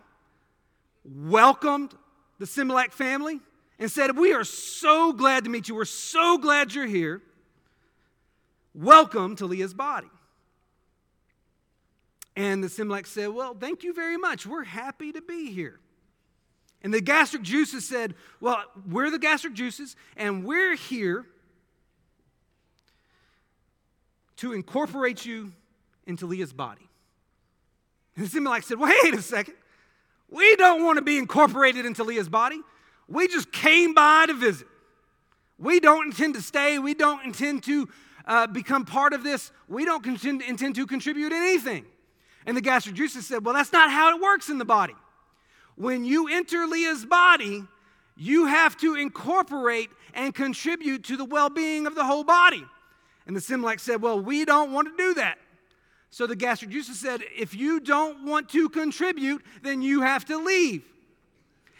welcomed 1.03 1.93
the 2.37 2.45
Similac 2.45 2.91
family 2.91 3.39
and 3.77 3.89
said, 3.89 4.17
We 4.17 4.33
are 4.33 4.43
so 4.43 5.13
glad 5.13 5.45
to 5.45 5.49
meet 5.49 5.69
you. 5.69 5.75
We're 5.75 5.85
so 5.85 6.37
glad 6.37 6.73
you're 6.73 6.85
here. 6.85 7.21
Welcome 8.73 9.35
to 9.37 9.45
Leah's 9.45 9.73
body. 9.73 10.09
And 12.35 12.63
the 12.63 12.67
Similac 12.67 13.07
said, 13.07 13.29
Well, 13.29 13.53
thank 13.53 13.83
you 13.83 13.93
very 13.93 14.17
much. 14.17 14.45
We're 14.45 14.63
happy 14.63 15.11
to 15.11 15.21
be 15.21 15.51
here. 15.51 15.79
And 16.81 16.93
the 16.93 17.01
gastric 17.01 17.41
juices 17.41 17.87
said, 17.87 18.15
Well, 18.39 18.63
we're 18.89 19.09
the 19.09 19.19
gastric 19.19 19.53
juices, 19.53 19.95
and 20.15 20.45
we're 20.45 20.75
here 20.75 21.25
to 24.37 24.53
incorporate 24.53 25.25
you 25.25 25.51
into 26.05 26.25
Leah's 26.25 26.53
body. 26.53 26.87
And 28.15 28.25
the 28.25 28.39
Similac 28.39 28.63
said, 28.63 28.79
Wait 28.79 29.13
a 29.13 29.21
second. 29.21 29.55
We 30.29 30.55
don't 30.55 30.83
want 30.83 30.97
to 30.97 31.01
be 31.01 31.17
incorporated 31.17 31.85
into 31.85 32.03
Leah's 32.03 32.29
body. 32.29 32.61
We 33.07 33.27
just 33.27 33.51
came 33.51 33.93
by 33.93 34.27
to 34.27 34.33
visit. 34.33 34.67
We 35.57 35.79
don't 35.79 36.05
intend 36.05 36.35
to 36.35 36.41
stay. 36.41 36.79
We 36.79 36.93
don't 36.93 37.25
intend 37.25 37.63
to 37.63 37.89
uh, 38.25 38.47
become 38.47 38.85
part 38.85 39.13
of 39.13 39.23
this. 39.23 39.51
We 39.67 39.83
don't 39.85 40.05
intend 40.05 40.75
to 40.75 40.87
contribute 40.87 41.33
anything. 41.33 41.85
And 42.49 42.57
the 42.57 42.61
gastric 42.61 42.95
juices 42.95 43.27
said, 43.27 43.45
Well, 43.45 43.53
that's 43.53 43.71
not 43.71 43.91
how 43.91 44.15
it 44.15 44.19
works 44.19 44.49
in 44.49 44.57
the 44.57 44.65
body. 44.65 44.95
When 45.75 46.03
you 46.03 46.27
enter 46.29 46.65
Leah's 46.65 47.05
body, 47.05 47.63
you 48.17 48.47
have 48.47 48.75
to 48.77 48.95
incorporate 48.95 49.91
and 50.15 50.33
contribute 50.33 51.03
to 51.03 51.15
the 51.15 51.25
well 51.25 51.51
being 51.51 51.85
of 51.85 51.93
the 51.93 52.03
whole 52.03 52.23
body. 52.23 52.65
And 53.27 53.35
the 53.35 53.39
Similac 53.39 53.79
said, 53.79 54.01
Well, 54.01 54.19
we 54.19 54.45
don't 54.45 54.73
want 54.73 54.87
to 54.87 54.97
do 54.97 55.13
that. 55.13 55.37
So 56.09 56.25
the 56.25 56.35
gastric 56.35 56.71
juices 56.71 56.99
said, 56.99 57.21
If 57.37 57.53
you 57.53 57.79
don't 57.79 58.25
want 58.25 58.49
to 58.49 58.67
contribute, 58.69 59.43
then 59.61 59.83
you 59.83 60.01
have 60.01 60.25
to 60.25 60.43
leave 60.43 60.81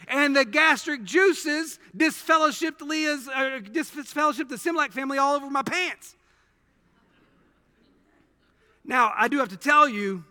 and 0.06 0.34
the 0.34 0.44
gastric 0.44 1.02
juices 1.02 1.80
disfellowshipped 1.96 2.80
Leah's, 2.80 3.28
uh, 3.28 3.60
disfellowshipped 3.62 4.48
the 4.48 4.56
Similac 4.56 4.92
family 4.92 5.18
all 5.18 5.34
over 5.34 5.50
my 5.50 5.62
pants. 5.62 6.16
Now, 8.84 9.12
I 9.16 9.28
do 9.28 9.38
have 9.38 9.50
to 9.50 9.56
tell 9.56 9.88
you, 9.88 10.24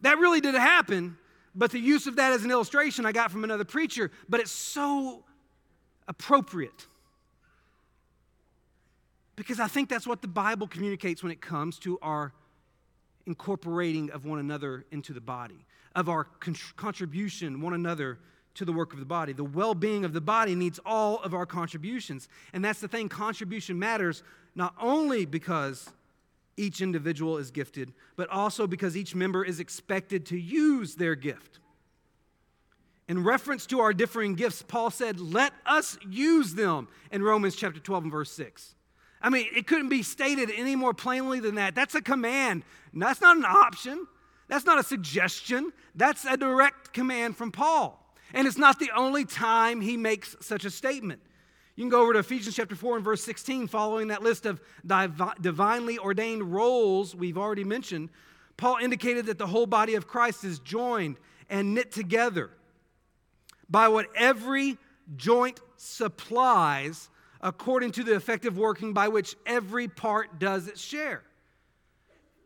that 0.00 0.18
really 0.18 0.40
didn't 0.40 0.60
happen, 0.60 1.16
but 1.54 1.70
the 1.70 1.80
use 1.80 2.06
of 2.06 2.16
that 2.16 2.32
as 2.32 2.44
an 2.44 2.50
illustration 2.50 3.04
I 3.04 3.12
got 3.12 3.30
from 3.30 3.44
another 3.44 3.64
preacher, 3.64 4.10
but 4.28 4.40
it's 4.40 4.52
so 4.52 5.24
appropriate. 6.06 6.86
Because 9.36 9.60
I 9.60 9.68
think 9.68 9.88
that's 9.88 10.06
what 10.06 10.22
the 10.22 10.28
Bible 10.28 10.66
communicates 10.66 11.22
when 11.22 11.30
it 11.32 11.40
comes 11.40 11.78
to 11.80 11.98
our 12.02 12.32
incorporating 13.26 14.10
of 14.10 14.24
one 14.24 14.38
another 14.38 14.84
into 14.90 15.12
the 15.12 15.20
body, 15.20 15.66
of 15.94 16.08
our 16.08 16.24
con- 16.24 16.56
contribution 16.76 17.60
one 17.60 17.74
another 17.74 18.18
to 18.54 18.64
the 18.64 18.72
work 18.72 18.92
of 18.92 18.98
the 18.98 19.04
body. 19.04 19.32
The 19.32 19.44
well 19.44 19.74
being 19.74 20.04
of 20.04 20.12
the 20.12 20.20
body 20.20 20.56
needs 20.56 20.80
all 20.84 21.22
of 21.22 21.34
our 21.34 21.46
contributions. 21.46 22.28
And 22.52 22.64
that's 22.64 22.80
the 22.80 22.88
thing 22.88 23.08
contribution 23.08 23.78
matters 23.78 24.24
not 24.56 24.74
only 24.80 25.24
because 25.24 25.90
each 26.58 26.80
individual 26.80 27.38
is 27.38 27.50
gifted, 27.50 27.92
but 28.16 28.28
also 28.28 28.66
because 28.66 28.96
each 28.96 29.14
member 29.14 29.44
is 29.44 29.60
expected 29.60 30.26
to 30.26 30.38
use 30.38 30.96
their 30.96 31.14
gift. 31.14 31.60
In 33.08 33.24
reference 33.24 33.64
to 33.66 33.80
our 33.80 33.94
differing 33.94 34.34
gifts, 34.34 34.62
Paul 34.62 34.90
said, 34.90 35.18
Let 35.18 35.54
us 35.64 35.98
use 36.08 36.54
them 36.54 36.88
in 37.10 37.22
Romans 37.22 37.56
chapter 37.56 37.80
12 37.80 38.04
and 38.04 38.12
verse 38.12 38.30
6. 38.32 38.74
I 39.22 39.30
mean, 39.30 39.46
it 39.54 39.66
couldn't 39.66 39.88
be 39.88 40.02
stated 40.02 40.50
any 40.54 40.76
more 40.76 40.94
plainly 40.94 41.40
than 41.40 41.54
that. 41.56 41.74
That's 41.74 41.94
a 41.94 42.02
command. 42.02 42.64
That's 42.92 43.20
not 43.20 43.36
an 43.36 43.44
option. 43.44 44.06
That's 44.48 44.64
not 44.64 44.78
a 44.78 44.82
suggestion. 44.82 45.72
That's 45.94 46.24
a 46.24 46.36
direct 46.36 46.92
command 46.92 47.36
from 47.36 47.50
Paul. 47.50 48.14
And 48.34 48.46
it's 48.46 48.58
not 48.58 48.78
the 48.78 48.90
only 48.94 49.24
time 49.24 49.80
he 49.80 49.96
makes 49.96 50.36
such 50.40 50.64
a 50.64 50.70
statement. 50.70 51.22
You 51.78 51.84
can 51.84 51.90
go 51.90 52.02
over 52.02 52.14
to 52.14 52.18
Ephesians 52.18 52.56
chapter 52.56 52.74
4 52.74 52.96
and 52.96 53.04
verse 53.04 53.22
16, 53.22 53.68
following 53.68 54.08
that 54.08 54.20
list 54.20 54.46
of 54.46 54.60
divinely 55.40 55.96
ordained 55.96 56.52
roles 56.52 57.14
we've 57.14 57.38
already 57.38 57.62
mentioned. 57.62 58.10
Paul 58.56 58.78
indicated 58.82 59.26
that 59.26 59.38
the 59.38 59.46
whole 59.46 59.64
body 59.64 59.94
of 59.94 60.08
Christ 60.08 60.42
is 60.42 60.58
joined 60.58 61.18
and 61.48 61.74
knit 61.74 61.92
together 61.92 62.50
by 63.70 63.86
what 63.86 64.06
every 64.16 64.76
joint 65.14 65.60
supplies 65.76 67.10
according 67.40 67.92
to 67.92 68.02
the 68.02 68.16
effective 68.16 68.58
working 68.58 68.92
by 68.92 69.06
which 69.06 69.36
every 69.46 69.86
part 69.86 70.40
does 70.40 70.66
its 70.66 70.80
share. 70.80 71.22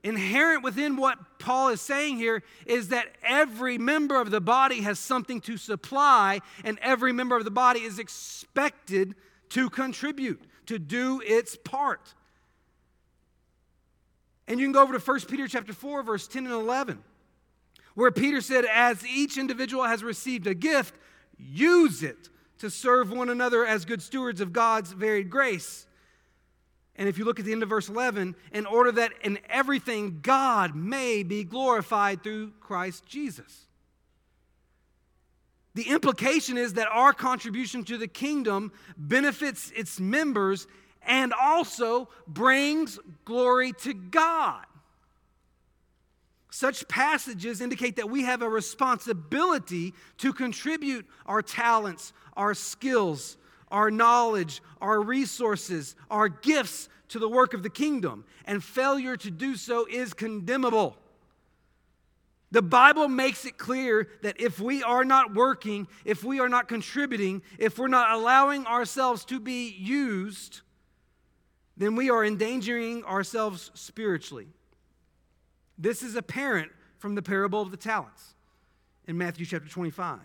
Inherent 0.04 0.64
within 0.64 0.96
what 0.96 1.38
Paul 1.38 1.68
is 1.68 1.80
saying 1.80 2.16
here 2.16 2.42
is 2.66 2.88
that 2.88 3.06
every 3.22 3.78
member 3.78 4.20
of 4.20 4.30
the 4.30 4.40
body 4.40 4.80
has 4.80 4.98
something 4.98 5.40
to 5.42 5.56
supply, 5.56 6.40
and 6.64 6.78
every 6.82 7.12
member 7.12 7.36
of 7.36 7.44
the 7.44 7.52
body 7.52 7.80
is 7.80 7.98
expected 7.98 9.14
to 9.50 9.70
contribute, 9.70 10.42
to 10.66 10.78
do 10.78 11.22
its 11.24 11.56
part. 11.56 12.14
And 14.48 14.58
you 14.58 14.66
can 14.66 14.72
go 14.72 14.82
over 14.82 14.98
to 14.98 14.98
1 14.98 15.20
Peter 15.22 15.46
chapter 15.46 15.72
4, 15.72 16.02
verse 16.02 16.26
10 16.26 16.46
and 16.46 16.54
11, 16.54 16.98
where 17.94 18.10
Peter 18.10 18.40
said, 18.40 18.64
As 18.64 19.06
each 19.06 19.38
individual 19.38 19.84
has 19.84 20.02
received 20.02 20.48
a 20.48 20.54
gift, 20.54 20.94
use 21.38 22.02
it 22.02 22.28
to 22.58 22.70
serve 22.70 23.12
one 23.12 23.28
another 23.28 23.64
as 23.64 23.84
good 23.84 24.02
stewards 24.02 24.40
of 24.40 24.52
God's 24.52 24.92
varied 24.92 25.30
grace. 25.30 25.86
And 26.96 27.08
if 27.08 27.18
you 27.18 27.24
look 27.24 27.38
at 27.38 27.46
the 27.46 27.52
end 27.52 27.62
of 27.62 27.68
verse 27.68 27.88
11, 27.88 28.36
in 28.52 28.66
order 28.66 28.92
that 28.92 29.12
in 29.22 29.38
everything 29.48 30.20
God 30.20 30.74
may 30.74 31.22
be 31.22 31.44
glorified 31.44 32.22
through 32.22 32.52
Christ 32.60 33.06
Jesus. 33.06 33.66
The 35.74 35.88
implication 35.88 36.58
is 36.58 36.74
that 36.74 36.88
our 36.88 37.14
contribution 37.14 37.84
to 37.84 37.96
the 37.96 38.08
kingdom 38.08 38.72
benefits 38.96 39.72
its 39.74 39.98
members 39.98 40.66
and 41.06 41.32
also 41.32 42.08
brings 42.26 42.98
glory 43.24 43.72
to 43.80 43.94
God. 43.94 44.64
Such 46.50 46.86
passages 46.86 47.62
indicate 47.62 47.96
that 47.96 48.10
we 48.10 48.24
have 48.24 48.42
a 48.42 48.48
responsibility 48.48 49.94
to 50.18 50.34
contribute 50.34 51.06
our 51.24 51.40
talents, 51.40 52.12
our 52.36 52.52
skills, 52.52 53.38
our 53.72 53.90
knowledge, 53.90 54.62
our 54.80 55.00
resources, 55.00 55.96
our 56.10 56.28
gifts 56.28 56.88
to 57.08 57.18
the 57.18 57.28
work 57.28 57.54
of 57.54 57.62
the 57.62 57.70
kingdom, 57.70 58.24
and 58.44 58.62
failure 58.62 59.16
to 59.16 59.30
do 59.30 59.56
so 59.56 59.86
is 59.90 60.14
condemnable. 60.14 60.96
The 62.52 62.62
Bible 62.62 63.08
makes 63.08 63.46
it 63.46 63.56
clear 63.56 64.08
that 64.20 64.38
if 64.38 64.60
we 64.60 64.82
are 64.82 65.04
not 65.04 65.34
working, 65.34 65.88
if 66.04 66.22
we 66.22 66.38
are 66.38 66.50
not 66.50 66.68
contributing, 66.68 67.42
if 67.58 67.78
we're 67.78 67.88
not 67.88 68.10
allowing 68.10 68.66
ourselves 68.66 69.24
to 69.26 69.40
be 69.40 69.70
used, 69.70 70.60
then 71.78 71.96
we 71.96 72.10
are 72.10 72.22
endangering 72.22 73.04
ourselves 73.04 73.70
spiritually. 73.72 74.48
This 75.78 76.02
is 76.02 76.14
apparent 76.14 76.70
from 76.98 77.14
the 77.14 77.22
parable 77.22 77.62
of 77.62 77.70
the 77.70 77.76
talents 77.78 78.34
in 79.06 79.16
Matthew 79.16 79.46
chapter 79.46 79.68
25. 79.68 80.20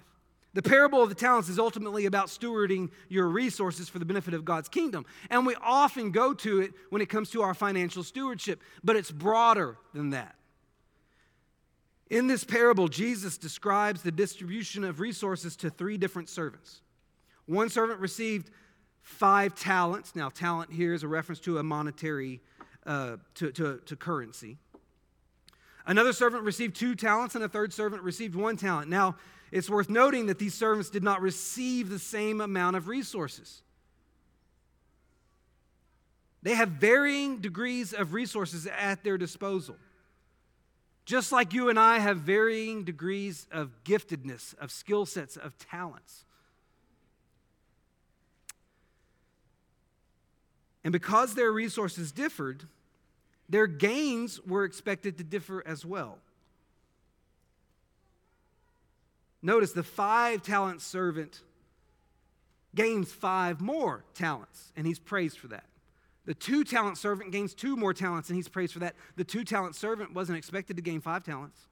The 0.58 0.64
parable 0.64 1.04
of 1.04 1.10
the 1.10 1.14
talents 1.14 1.50
is 1.50 1.60
ultimately 1.60 2.08
about 2.08 2.30
stewarding 2.30 2.90
your 3.10 3.28
resources 3.28 3.90
for 3.90 4.00
the 4.00 4.06
benefit 4.06 4.34
of 4.34 4.44
God's 4.44 4.68
kingdom. 4.68 5.06
And 5.30 5.46
we 5.46 5.54
often 5.62 6.10
go 6.10 6.34
to 6.34 6.62
it 6.62 6.74
when 6.90 7.00
it 7.00 7.10
comes 7.10 7.30
to 7.30 7.44
our 7.44 7.54
financial 7.54 8.02
stewardship, 8.02 8.64
but 8.84 8.96
it's 8.96 9.12
broader 9.12 9.78
than 9.94 10.10
that. 10.10 10.34
In 12.10 12.26
this 12.26 12.44
parable, 12.44 12.88
Jesus 12.88 13.38
describes 13.38 14.02
the 14.02 14.12
distribution 14.12 14.84
of 14.84 15.00
resources 15.00 15.56
to 15.58 15.70
three 15.70 15.96
different 15.96 16.28
servants. 16.28 16.82
One 17.46 17.70
servant 17.70 18.00
received 18.00 18.50
five 19.04 19.54
talents. 19.54 20.16
Now, 20.16 20.30
talent 20.30 20.74
here 20.74 20.96
is 20.96 21.04
a 21.04 21.08
reference 21.08 21.40
to 21.42 21.60
a 21.60 21.64
monetary, 21.64 22.42
uh, 22.84 23.18
to, 23.36 23.52
to, 23.52 23.78
to 23.86 23.96
currency. 23.96 24.58
Another 25.86 26.14
servant 26.14 26.44
received 26.44 26.76
two 26.76 26.96
talents, 26.96 27.36
and 27.36 27.44
a 27.44 27.48
third 27.48 27.74
servant 27.74 28.02
received 28.02 28.34
one 28.34 28.58
talent. 28.58 28.90
Now, 28.90 29.18
it's 29.52 29.70
worth 29.70 29.90
noting 29.90 30.28
that 30.28 30.40
these 30.40 30.54
servants 30.54 30.90
did 30.90 31.04
not 31.04 31.22
receive 31.22 31.90
the 31.90 32.00
same 32.00 32.42
amount 32.42 32.76
of 32.76 32.88
resources. 32.88 33.62
They 36.44 36.56
have 36.56 36.70
varying 36.70 37.40
degrees 37.40 37.94
of 37.94 38.14
resources 38.14 38.68
at 38.68 39.04
their 39.04 39.18
disposal. 39.18 39.76
Just 41.06 41.32
like 41.32 41.54
you 41.54 41.70
and 41.70 41.80
I 41.80 42.00
have 42.00 42.18
varying 42.18 42.84
degrees 42.84 43.48
of 43.52 43.72
giftedness, 43.86 44.58
of 44.60 44.72
skill 44.72 45.06
sets, 45.06 45.38
of 45.38 45.58
talents. 45.58 46.26
And 50.84 50.92
because 50.92 51.34
their 51.34 51.52
resources 51.52 52.12
differed, 52.12 52.64
their 53.50 53.68
gains 53.68 54.40
were 54.46 54.64
expected 54.64 55.18
to 55.18 55.24
differ 55.24 55.64
as 55.66 55.86
well. 55.86 56.20
Notice 59.42 59.72
the 59.72 59.84
five 59.84 60.42
talent 60.42 60.82
servant 60.82 61.42
gains 62.76 63.12
five 63.12 63.62
more 63.62 64.04
talents, 64.14 64.72
and 64.76 64.86
he's 64.86 65.00
praised 65.00 65.38
for 65.38 65.48
that. 65.48 65.66
The 66.26 66.34
two 66.34 66.64
talent 66.64 66.98
servant 66.98 67.32
gains 67.32 67.54
two 67.54 67.78
more 67.78 67.94
talents, 67.94 68.30
and 68.30 68.36
he's 68.36 68.50
praised 68.50 68.74
for 68.74 68.80
that. 68.80 68.96
The 69.16 69.24
two 69.24 69.44
talent 69.44 69.76
servant 69.76 70.14
wasn't 70.14 70.38
expected 70.38 70.76
to 70.76 70.82
gain 70.82 71.00
five 71.00 71.24
talents, 71.24 71.68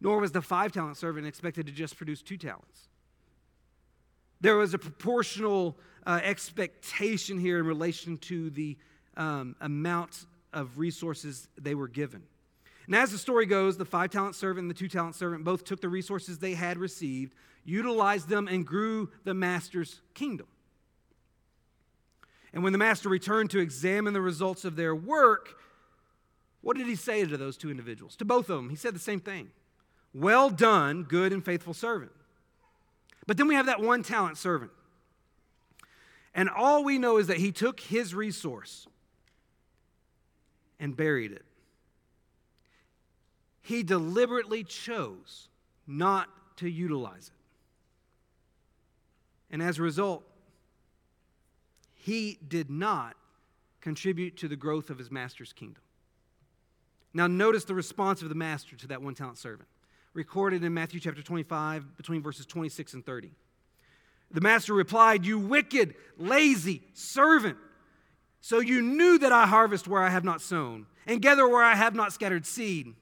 nor 0.00 0.18
was 0.18 0.32
the 0.32 0.42
five 0.42 0.72
talent 0.72 0.96
servant 0.96 1.26
expected 1.26 1.66
to 1.66 1.72
just 1.72 1.96
produce 1.96 2.22
two 2.22 2.36
talents. 2.36 2.88
There 4.40 4.56
was 4.56 4.74
a 4.74 4.78
proportional 4.78 5.76
uh, 6.06 6.20
expectation 6.22 7.38
here 7.38 7.58
in 7.58 7.66
relation 7.66 8.16
to 8.18 8.50
the 8.50 8.76
um, 9.16 9.56
amount 9.60 10.26
of 10.52 10.78
resources 10.78 11.48
they 11.60 11.74
were 11.74 11.88
given. 11.88 12.22
And 12.88 12.96
as 12.96 13.12
the 13.12 13.18
story 13.18 13.44
goes, 13.44 13.76
the 13.76 13.84
five 13.84 14.08
talent 14.08 14.34
servant 14.34 14.64
and 14.64 14.70
the 14.70 14.74
two 14.74 14.88
talent 14.88 15.14
servant 15.14 15.44
both 15.44 15.62
took 15.62 15.82
the 15.82 15.90
resources 15.90 16.38
they 16.38 16.54
had 16.54 16.78
received, 16.78 17.34
utilized 17.62 18.30
them, 18.30 18.48
and 18.48 18.66
grew 18.66 19.10
the 19.24 19.34
master's 19.34 20.00
kingdom. 20.14 20.46
And 22.54 22.64
when 22.64 22.72
the 22.72 22.78
master 22.78 23.10
returned 23.10 23.50
to 23.50 23.58
examine 23.58 24.14
the 24.14 24.22
results 24.22 24.64
of 24.64 24.74
their 24.74 24.94
work, 24.94 25.60
what 26.62 26.78
did 26.78 26.86
he 26.86 26.96
say 26.96 27.26
to 27.26 27.36
those 27.36 27.58
two 27.58 27.70
individuals? 27.70 28.16
To 28.16 28.24
both 28.24 28.48
of 28.48 28.56
them, 28.56 28.70
he 28.70 28.76
said 28.76 28.94
the 28.94 28.98
same 29.00 29.20
thing 29.20 29.50
Well 30.14 30.48
done, 30.48 31.02
good 31.02 31.34
and 31.34 31.44
faithful 31.44 31.74
servant. 31.74 32.12
But 33.26 33.36
then 33.36 33.48
we 33.48 33.54
have 33.54 33.66
that 33.66 33.82
one 33.82 34.02
talent 34.02 34.38
servant. 34.38 34.70
And 36.34 36.48
all 36.48 36.84
we 36.84 36.98
know 36.98 37.18
is 37.18 37.26
that 37.26 37.36
he 37.36 37.52
took 37.52 37.80
his 37.80 38.14
resource 38.14 38.86
and 40.80 40.96
buried 40.96 41.32
it 41.32 41.44
he 43.68 43.82
deliberately 43.82 44.64
chose 44.64 45.48
not 45.86 46.30
to 46.56 46.70
utilize 46.70 47.28
it. 47.28 47.34
And 49.50 49.62
as 49.62 49.78
a 49.78 49.82
result, 49.82 50.24
he 51.92 52.38
did 52.48 52.70
not 52.70 53.14
contribute 53.82 54.38
to 54.38 54.48
the 54.48 54.56
growth 54.56 54.88
of 54.88 54.96
his 54.96 55.10
master's 55.10 55.52
kingdom. 55.52 55.82
Now, 57.12 57.26
notice 57.26 57.64
the 57.64 57.74
response 57.74 58.22
of 58.22 58.30
the 58.30 58.34
master 58.34 58.74
to 58.74 58.86
that 58.88 59.02
one 59.02 59.14
talent 59.14 59.36
servant, 59.36 59.68
recorded 60.14 60.64
in 60.64 60.72
Matthew 60.72 60.98
chapter 60.98 61.20
25, 61.20 61.94
between 61.98 62.22
verses 62.22 62.46
26 62.46 62.94
and 62.94 63.04
30. 63.04 63.32
The 64.30 64.40
master 64.40 64.72
replied, 64.72 65.26
You 65.26 65.38
wicked, 65.38 65.94
lazy 66.16 66.84
servant. 66.94 67.58
So 68.40 68.60
you 68.60 68.80
knew 68.80 69.18
that 69.18 69.32
I 69.32 69.46
harvest 69.46 69.86
where 69.86 70.02
I 70.02 70.08
have 70.08 70.24
not 70.24 70.40
sown, 70.40 70.86
and 71.06 71.20
gather 71.20 71.46
where 71.46 71.62
I 71.62 71.74
have 71.74 71.94
not 71.94 72.14
scattered 72.14 72.46
seed. 72.46 72.94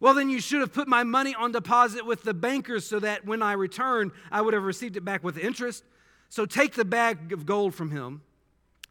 Well, 0.00 0.14
then 0.14 0.30
you 0.30 0.40
should 0.40 0.60
have 0.60 0.72
put 0.72 0.88
my 0.88 1.04
money 1.04 1.34
on 1.34 1.52
deposit 1.52 2.06
with 2.06 2.22
the 2.22 2.32
bankers 2.32 2.86
so 2.86 2.98
that 3.00 3.26
when 3.26 3.42
I 3.42 3.52
returned, 3.52 4.12
I 4.32 4.40
would 4.40 4.54
have 4.54 4.62
received 4.62 4.96
it 4.96 5.04
back 5.04 5.22
with 5.22 5.36
interest. 5.36 5.84
So 6.30 6.46
take 6.46 6.74
the 6.74 6.86
bag 6.86 7.32
of 7.32 7.44
gold 7.44 7.74
from 7.74 7.90
him 7.90 8.22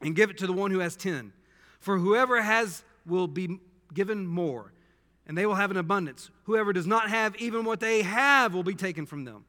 and 0.01 0.15
give 0.15 0.29
it 0.29 0.37
to 0.37 0.47
the 0.47 0.53
one 0.53 0.69
who 0.69 0.79
has 0.79 0.95
10. 0.95 1.33
For 1.79 1.97
whoever 1.97 2.41
has 2.41 2.83
will 3.07 3.27
be 3.27 3.59
given 3.93 4.27
more, 4.27 4.71
and 5.25 5.37
they 5.37 5.45
will 5.45 5.55
have 5.55 5.71
an 5.71 5.77
abundance. 5.77 6.29
Whoever 6.43 6.73
does 6.73 6.85
not 6.85 7.09
have, 7.09 7.35
even 7.37 7.65
what 7.65 7.79
they 7.79 8.03
have 8.03 8.53
will 8.53 8.63
be 8.63 8.75
taken 8.75 9.05
from 9.05 9.25
them. 9.25 9.45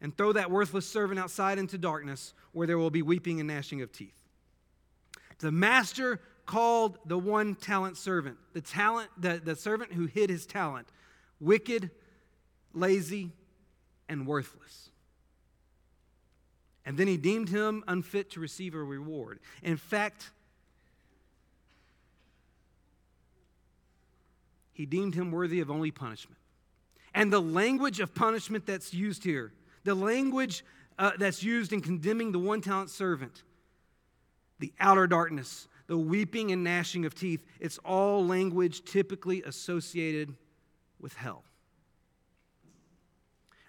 And 0.00 0.16
throw 0.16 0.32
that 0.32 0.50
worthless 0.50 0.86
servant 0.86 1.20
outside 1.20 1.58
into 1.58 1.76
darkness, 1.76 2.34
where 2.52 2.66
there 2.66 2.78
will 2.78 2.90
be 2.90 3.02
weeping 3.02 3.40
and 3.40 3.48
gnashing 3.48 3.82
of 3.82 3.92
teeth. 3.92 4.14
The 5.38 5.52
master 5.52 6.20
called 6.48 6.98
the 7.04 7.18
one 7.18 7.54
talent 7.54 7.98
servant, 7.98 8.38
the 8.54 8.62
talent, 8.62 9.10
the, 9.18 9.40
the 9.44 9.54
servant 9.54 9.92
who 9.92 10.06
hid 10.06 10.30
his 10.30 10.46
talent, 10.46 10.88
wicked, 11.40 11.90
lazy, 12.72 13.30
and 14.08 14.26
worthless. 14.26 14.88
And 16.86 16.96
then 16.96 17.06
he 17.06 17.18
deemed 17.18 17.50
him 17.50 17.84
unfit 17.86 18.30
to 18.30 18.40
receive 18.40 18.74
a 18.74 18.82
reward. 18.82 19.40
In 19.62 19.76
fact, 19.76 20.30
he 24.72 24.86
deemed 24.86 25.14
him 25.14 25.30
worthy 25.30 25.60
of 25.60 25.70
only 25.70 25.90
punishment. 25.90 26.38
And 27.14 27.30
the 27.30 27.42
language 27.42 28.00
of 28.00 28.14
punishment 28.14 28.64
that's 28.64 28.94
used 28.94 29.22
here, 29.22 29.52
the 29.84 29.94
language 29.94 30.64
uh, 30.98 31.10
that's 31.18 31.42
used 31.42 31.74
in 31.74 31.82
condemning 31.82 32.32
the 32.32 32.38
one 32.38 32.62
talent 32.62 32.88
servant, 32.88 33.42
the 34.60 34.72
outer 34.80 35.06
darkness, 35.06 35.68
the 35.88 35.98
weeping 35.98 36.52
and 36.52 36.62
gnashing 36.62 37.04
of 37.04 37.14
teeth, 37.14 37.44
it's 37.58 37.78
all 37.78 38.24
language 38.24 38.84
typically 38.84 39.42
associated 39.42 40.34
with 41.00 41.14
hell. 41.14 41.42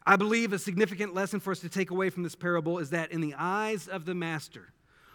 I 0.05 0.15
believe 0.15 0.53
a 0.53 0.59
significant 0.59 1.13
lesson 1.13 1.39
for 1.39 1.51
us 1.51 1.59
to 1.61 1.69
take 1.69 1.91
away 1.91 2.09
from 2.09 2.23
this 2.23 2.35
parable 2.35 2.77
is 2.79 2.91
that 2.91 3.11
in 3.11 3.21
the 3.21 3.35
eyes 3.37 3.87
of 3.87 4.05
the 4.05 4.13
master, 4.13 4.73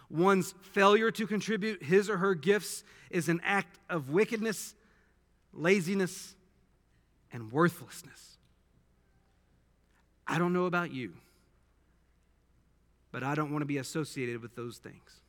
one's 0.09 0.53
failure 0.71 1.11
to 1.11 1.27
contribute 1.27 1.83
his 1.83 2.09
or 2.09 2.17
her 2.17 2.33
gifts 2.33 2.83
is 3.09 3.29
an 3.29 3.39
act 3.43 3.77
of 3.89 4.09
wickedness, 4.09 4.73
laziness, 5.53 6.35
and 7.31 7.51
worthlessness. 7.51 8.37
I 10.27 10.39
don't 10.39 10.53
know 10.53 10.65
about 10.65 10.91
you, 10.91 11.13
but 13.11 13.21
I 13.21 13.35
don't 13.35 13.51
want 13.51 13.61
to 13.61 13.67
be 13.67 13.77
associated 13.77 14.41
with 14.41 14.55
those 14.55 14.77
things. 14.77 15.21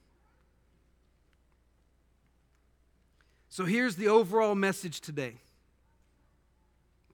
So 3.56 3.64
here's 3.64 3.96
the 3.96 4.08
overall 4.08 4.54
message 4.54 5.00
today 5.00 5.36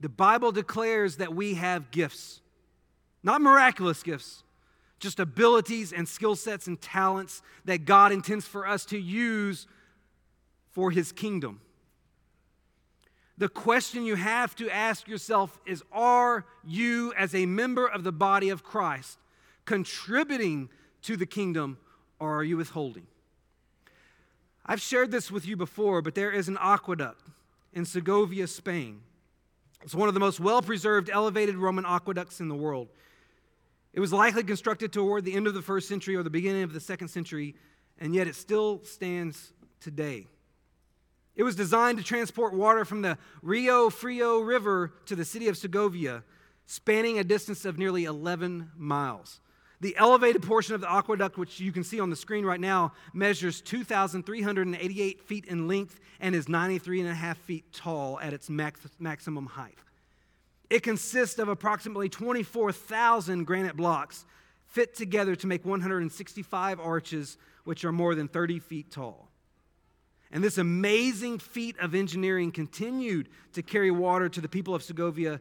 the 0.00 0.09
Bible 0.09 0.50
declares 0.50 1.18
that 1.18 1.33
we 1.37 1.55
have 1.55 1.92
gifts, 1.92 2.40
not 3.22 3.40
miraculous 3.40 4.02
gifts, 4.02 4.42
just 4.98 5.20
abilities 5.20 5.92
and 5.92 6.09
skill 6.09 6.35
sets 6.35 6.66
and 6.66 6.81
talents 6.81 7.42
that 7.64 7.85
God 7.85 8.11
intends 8.11 8.44
for 8.44 8.66
us 8.66 8.85
to 8.87 8.98
use 8.98 9.68
for 10.72 10.90
His 10.90 11.12
kingdom. 11.12 11.61
The 13.38 13.48
question 13.48 14.05
you 14.05 14.16
have 14.16 14.57
to 14.57 14.68
ask 14.68 15.07
yourself 15.07 15.61
is 15.64 15.85
Are 15.92 16.44
you, 16.64 17.14
as 17.16 17.37
a 17.37 17.46
member 17.46 17.87
of 17.87 18.02
the 18.02 18.11
body 18.11 18.48
of 18.48 18.64
Christ, 18.64 19.16
contributing 19.64 20.70
to 21.02 21.16
the 21.16 21.24
kingdom 21.24 21.78
or 22.18 22.37
are 22.37 22.42
you 22.42 22.57
withholding? 22.57 23.07
I've 24.64 24.81
shared 24.81 25.11
this 25.11 25.31
with 25.31 25.46
you 25.46 25.57
before, 25.57 26.03
but 26.03 26.14
there 26.14 26.31
is 26.31 26.48
an 26.48 26.59
aqueduct 26.61 27.22
in 27.72 27.85
Segovia, 27.85 28.46
Spain 28.46 29.03
it's 29.85 29.94
one 29.94 30.09
of 30.09 30.14
the 30.14 30.20
most 30.20 30.40
well 30.40 30.62
preserved 30.62 31.11
elevated 31.11 31.57
Roman 31.57 31.85
aqueducts 31.85 32.40
in 32.40 32.48
the 32.48 32.55
world. 32.55 32.88
It 33.92 34.01
was 34.01 34.12
likely 34.12 34.42
constructed 34.44 34.92
toward 34.92 35.25
the 35.25 35.35
end 35.35 35.46
of 35.46 35.55
the 35.55 35.62
first 35.62 35.88
century 35.88 36.16
or 36.16 36.22
the 36.22 36.31
beginning 36.31 36.62
of 36.62 36.72
the 36.72 36.81
second 36.81 37.09
century, 37.09 37.55
and 37.98 38.14
yet 38.14 38.27
it 38.27 38.35
still 38.35 38.83
stands 38.85 39.53
today. 39.81 40.27
It 41.35 41.42
was 41.42 41.57
designed 41.57 41.98
to 41.98 42.05
transport 42.05 42.55
water 42.55 42.85
from 42.85 43.03
the 43.03 43.18
Rio 43.42 43.90
Frio 43.90 44.38
River 44.38 44.92
to 45.07 45.16
the 45.16 45.25
city 45.25 45.48
of 45.48 45.57
Segovia, 45.57 46.22
spanning 46.66 47.18
a 47.18 47.25
distance 47.25 47.64
of 47.64 47.79
nearly 47.79 48.05
11 48.05 48.70
miles. 48.77 49.40
The 49.83 49.97
elevated 49.97 50.45
portion 50.45 50.77
of 50.77 50.81
the 50.81 50.90
aqueduct, 50.90 51.37
which 51.37 51.59
you 51.59 51.73
can 51.73 51.83
see 51.83 51.99
on 51.99 52.09
the 52.09 52.14
screen 52.14 52.47
right 52.47 52.61
now, 52.61 52.92
measures 53.12 53.61
2,388 53.61 55.21
feet 55.21 55.45
in 55.47 55.66
length 55.66 55.99
and 56.21 56.37
is 56.37 56.49
93 56.49 57.01
and 57.01 57.11
a 57.11 57.14
half 57.14 57.37
feet 57.38 57.64
tall 57.73 58.21
at 58.21 58.33
its 58.33 58.49
max, 58.49 58.81
maximum 59.01 59.47
height. 59.47 59.77
It 60.71 60.85
consists 60.85 61.40
of 61.40 61.49
approximately 61.49 62.09
24,000 62.09 63.45
granite 63.45 63.77
blocks 63.77 64.25
fit 64.66 64.95
together 64.95 65.35
to 65.35 65.49
make 65.49 65.64
165 65.64 66.79
arches, 66.79 67.37
which 67.64 67.85
are 67.85 67.90
more 67.90 68.14
than 68.14 68.29
30 68.29 68.61
feet 68.61 68.92
tall. 68.92 69.31
And 70.31 70.45
this 70.45 70.59
amazing 70.59 71.40
feat 71.40 71.77
of 71.81 71.97
engineering 71.97 72.53
continued 72.53 73.29
to 73.55 73.62
carry 73.62 73.90
water 73.90 74.29
to 74.29 74.40
the 74.40 74.49
people 74.49 74.77
of 74.77 74.85
Segovia 74.85 75.40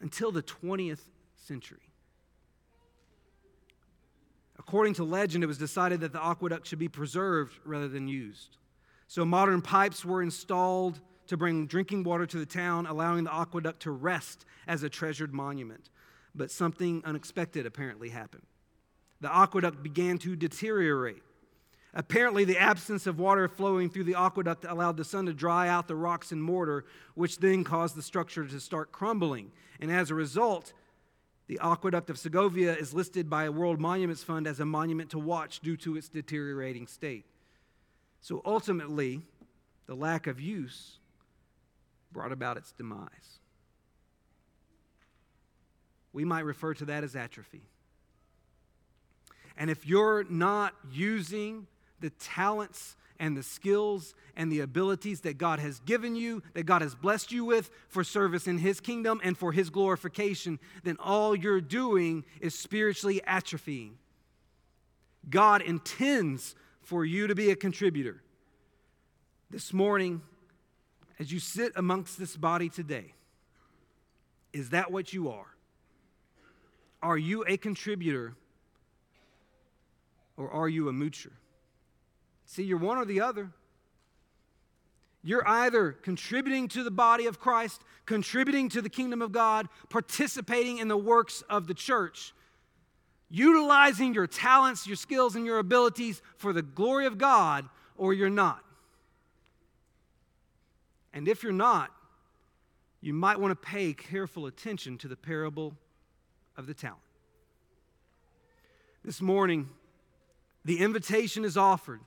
until 0.00 0.32
the 0.32 0.42
20th 0.42 1.04
century. 1.36 1.85
According 4.66 4.94
to 4.94 5.04
legend, 5.04 5.44
it 5.44 5.46
was 5.46 5.58
decided 5.58 6.00
that 6.00 6.12
the 6.12 6.24
aqueduct 6.24 6.66
should 6.66 6.80
be 6.80 6.88
preserved 6.88 7.56
rather 7.64 7.86
than 7.86 8.08
used. 8.08 8.56
So 9.06 9.24
modern 9.24 9.62
pipes 9.62 10.04
were 10.04 10.22
installed 10.22 11.00
to 11.28 11.36
bring 11.36 11.66
drinking 11.66 12.02
water 12.02 12.26
to 12.26 12.38
the 12.38 12.46
town, 12.46 12.86
allowing 12.86 13.24
the 13.24 13.34
aqueduct 13.34 13.80
to 13.82 13.92
rest 13.92 14.44
as 14.66 14.82
a 14.82 14.88
treasured 14.88 15.32
monument. 15.32 15.90
But 16.34 16.50
something 16.50 17.02
unexpected 17.04 17.64
apparently 17.64 18.08
happened. 18.08 18.46
The 19.20 19.34
aqueduct 19.34 19.84
began 19.84 20.18
to 20.18 20.34
deteriorate. 20.34 21.22
Apparently, 21.94 22.44
the 22.44 22.58
absence 22.58 23.06
of 23.06 23.18
water 23.20 23.48
flowing 23.48 23.88
through 23.88 24.04
the 24.04 24.16
aqueduct 24.16 24.66
allowed 24.68 24.96
the 24.96 25.04
sun 25.04 25.26
to 25.26 25.32
dry 25.32 25.68
out 25.68 25.86
the 25.86 25.94
rocks 25.94 26.32
and 26.32 26.42
mortar, 26.42 26.84
which 27.14 27.38
then 27.38 27.62
caused 27.64 27.96
the 27.96 28.02
structure 28.02 28.44
to 28.44 28.60
start 28.60 28.92
crumbling. 28.92 29.52
And 29.80 29.90
as 29.90 30.10
a 30.10 30.14
result, 30.14 30.72
the 31.48 31.58
aqueduct 31.62 32.10
of 32.10 32.18
Segovia 32.18 32.74
is 32.74 32.92
listed 32.92 33.30
by 33.30 33.48
World 33.48 33.80
Monuments 33.80 34.22
Fund 34.22 34.46
as 34.46 34.58
a 34.58 34.66
monument 34.66 35.10
to 35.10 35.18
watch 35.18 35.60
due 35.60 35.76
to 35.78 35.96
its 35.96 36.08
deteriorating 36.08 36.86
state. 36.86 37.24
So 38.20 38.42
ultimately, 38.44 39.22
the 39.86 39.94
lack 39.94 40.26
of 40.26 40.40
use 40.40 40.98
brought 42.10 42.32
about 42.32 42.56
its 42.56 42.72
demise. 42.72 43.38
We 46.12 46.24
might 46.24 46.44
refer 46.44 46.74
to 46.74 46.84
that 46.86 47.04
as 47.04 47.14
atrophy. 47.14 47.62
And 49.56 49.70
if 49.70 49.86
you're 49.86 50.24
not 50.28 50.74
using 50.90 51.66
the 52.00 52.10
talents 52.10 52.96
and 53.18 53.36
the 53.36 53.42
skills 53.42 54.14
and 54.36 54.52
the 54.52 54.60
abilities 54.60 55.22
that 55.22 55.38
God 55.38 55.58
has 55.58 55.80
given 55.80 56.16
you, 56.16 56.42
that 56.54 56.66
God 56.66 56.82
has 56.82 56.94
blessed 56.94 57.32
you 57.32 57.44
with 57.44 57.70
for 57.88 58.04
service 58.04 58.46
in 58.46 58.58
His 58.58 58.80
kingdom 58.80 59.20
and 59.24 59.36
for 59.36 59.52
His 59.52 59.70
glorification, 59.70 60.58
then 60.84 60.96
all 61.00 61.34
you're 61.34 61.60
doing 61.60 62.24
is 62.40 62.54
spiritually 62.54 63.22
atrophying. 63.26 63.92
God 65.28 65.62
intends 65.62 66.54
for 66.82 67.04
you 67.04 67.26
to 67.26 67.34
be 67.34 67.50
a 67.50 67.56
contributor. 67.56 68.22
This 69.50 69.72
morning, 69.72 70.22
as 71.18 71.32
you 71.32 71.40
sit 71.40 71.72
amongst 71.76 72.18
this 72.18 72.36
body 72.36 72.68
today, 72.68 73.14
is 74.52 74.70
that 74.70 74.90
what 74.90 75.12
you 75.12 75.30
are? 75.30 75.46
Are 77.02 77.18
you 77.18 77.44
a 77.46 77.56
contributor 77.56 78.34
or 80.36 80.50
are 80.50 80.68
you 80.68 80.88
a 80.88 80.92
moocher? 80.92 81.32
See, 82.46 82.62
you're 82.62 82.78
one 82.78 82.96
or 82.96 83.04
the 83.04 83.20
other. 83.20 83.50
You're 85.22 85.46
either 85.46 85.90
contributing 85.90 86.68
to 86.68 86.84
the 86.84 86.90
body 86.90 87.26
of 87.26 87.40
Christ, 87.40 87.82
contributing 88.06 88.68
to 88.70 88.80
the 88.80 88.88
kingdom 88.88 89.20
of 89.20 89.32
God, 89.32 89.68
participating 89.90 90.78
in 90.78 90.86
the 90.86 90.96
works 90.96 91.42
of 91.50 91.66
the 91.66 91.74
church, 91.74 92.32
utilizing 93.28 94.14
your 94.14 94.28
talents, 94.28 94.86
your 94.86 94.94
skills, 94.94 95.34
and 95.34 95.44
your 95.44 95.58
abilities 95.58 96.22
for 96.36 96.52
the 96.52 96.62
glory 96.62 97.06
of 97.06 97.18
God, 97.18 97.68
or 97.96 98.14
you're 98.14 98.30
not. 98.30 98.62
And 101.12 101.26
if 101.26 101.42
you're 101.42 101.52
not, 101.52 101.90
you 103.00 103.12
might 103.12 103.40
want 103.40 103.50
to 103.50 103.56
pay 103.56 103.92
careful 103.92 104.46
attention 104.46 104.96
to 104.98 105.08
the 105.08 105.16
parable 105.16 105.74
of 106.56 106.68
the 106.68 106.74
talent. 106.74 107.00
This 109.04 109.20
morning, 109.20 109.68
the 110.64 110.78
invitation 110.78 111.44
is 111.44 111.56
offered 111.56 112.00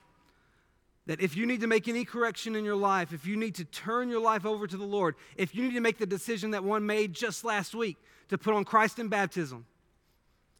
that 1.06 1.20
if 1.20 1.36
you 1.36 1.46
need 1.46 1.60
to 1.60 1.66
make 1.66 1.88
any 1.88 2.04
correction 2.04 2.54
in 2.54 2.64
your 2.64 2.76
life, 2.76 3.12
if 3.12 3.26
you 3.26 3.36
need 3.36 3.54
to 3.56 3.64
turn 3.64 4.08
your 4.08 4.20
life 4.20 4.44
over 4.44 4.66
to 4.66 4.76
the 4.76 4.84
Lord, 4.84 5.16
if 5.36 5.54
you 5.54 5.62
need 5.62 5.74
to 5.74 5.80
make 5.80 5.98
the 5.98 6.06
decision 6.06 6.52
that 6.52 6.62
one 6.62 6.86
made 6.86 7.14
just 7.14 7.44
last 7.44 7.74
week 7.74 7.96
to 8.28 8.38
put 8.38 8.54
on 8.54 8.64
Christ 8.64 8.98
in 8.98 9.08
baptism 9.08 9.66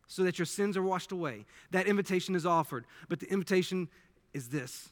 so 0.07 0.25
that 0.25 0.39
your 0.39 0.47
sins 0.47 0.77
are 0.77 0.83
washed 0.83 1.13
away, 1.13 1.45
that 1.71 1.87
invitation 1.87 2.35
is 2.35 2.45
offered. 2.45 2.85
But 3.09 3.21
the 3.21 3.31
invitation 3.31 3.89
is 4.33 4.49
this 4.49 4.91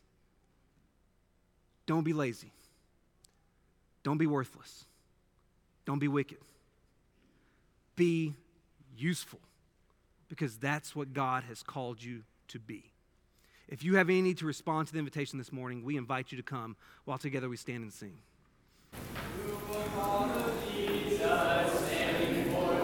don't 1.87 2.05
be 2.05 2.13
lazy, 2.13 2.53
don't 4.03 4.19
be 4.19 4.27
worthless, 4.27 4.85
don't 5.87 5.99
be 5.99 6.09
wicked, 6.09 6.39
be 7.97 8.35
useful 8.97 9.41
because 10.29 10.59
that's 10.59 10.95
what 10.95 11.13
God 11.13 11.45
has 11.45 11.63
called 11.63 12.03
you 12.03 12.23
to 12.49 12.59
be. 12.59 12.93
If 13.69 13.85
you 13.85 13.97
have 13.97 14.09
any 14.09 14.23
need 14.23 14.39
to 14.39 14.47
respond 14.47 14.87
to 14.87 14.95
the 14.95 14.99
invitation 14.99 15.39
this 15.39 15.53
morning, 15.53 15.85
we 15.85 15.99
invite 15.99 16.33
you 16.33 16.39
to 16.39 16.43
come 16.43 16.75
while 17.05 17.19
together 17.19 17.51
we 17.51 17.59
stand 17.59 17.83
and 17.83 17.93
sing. 17.93 18.17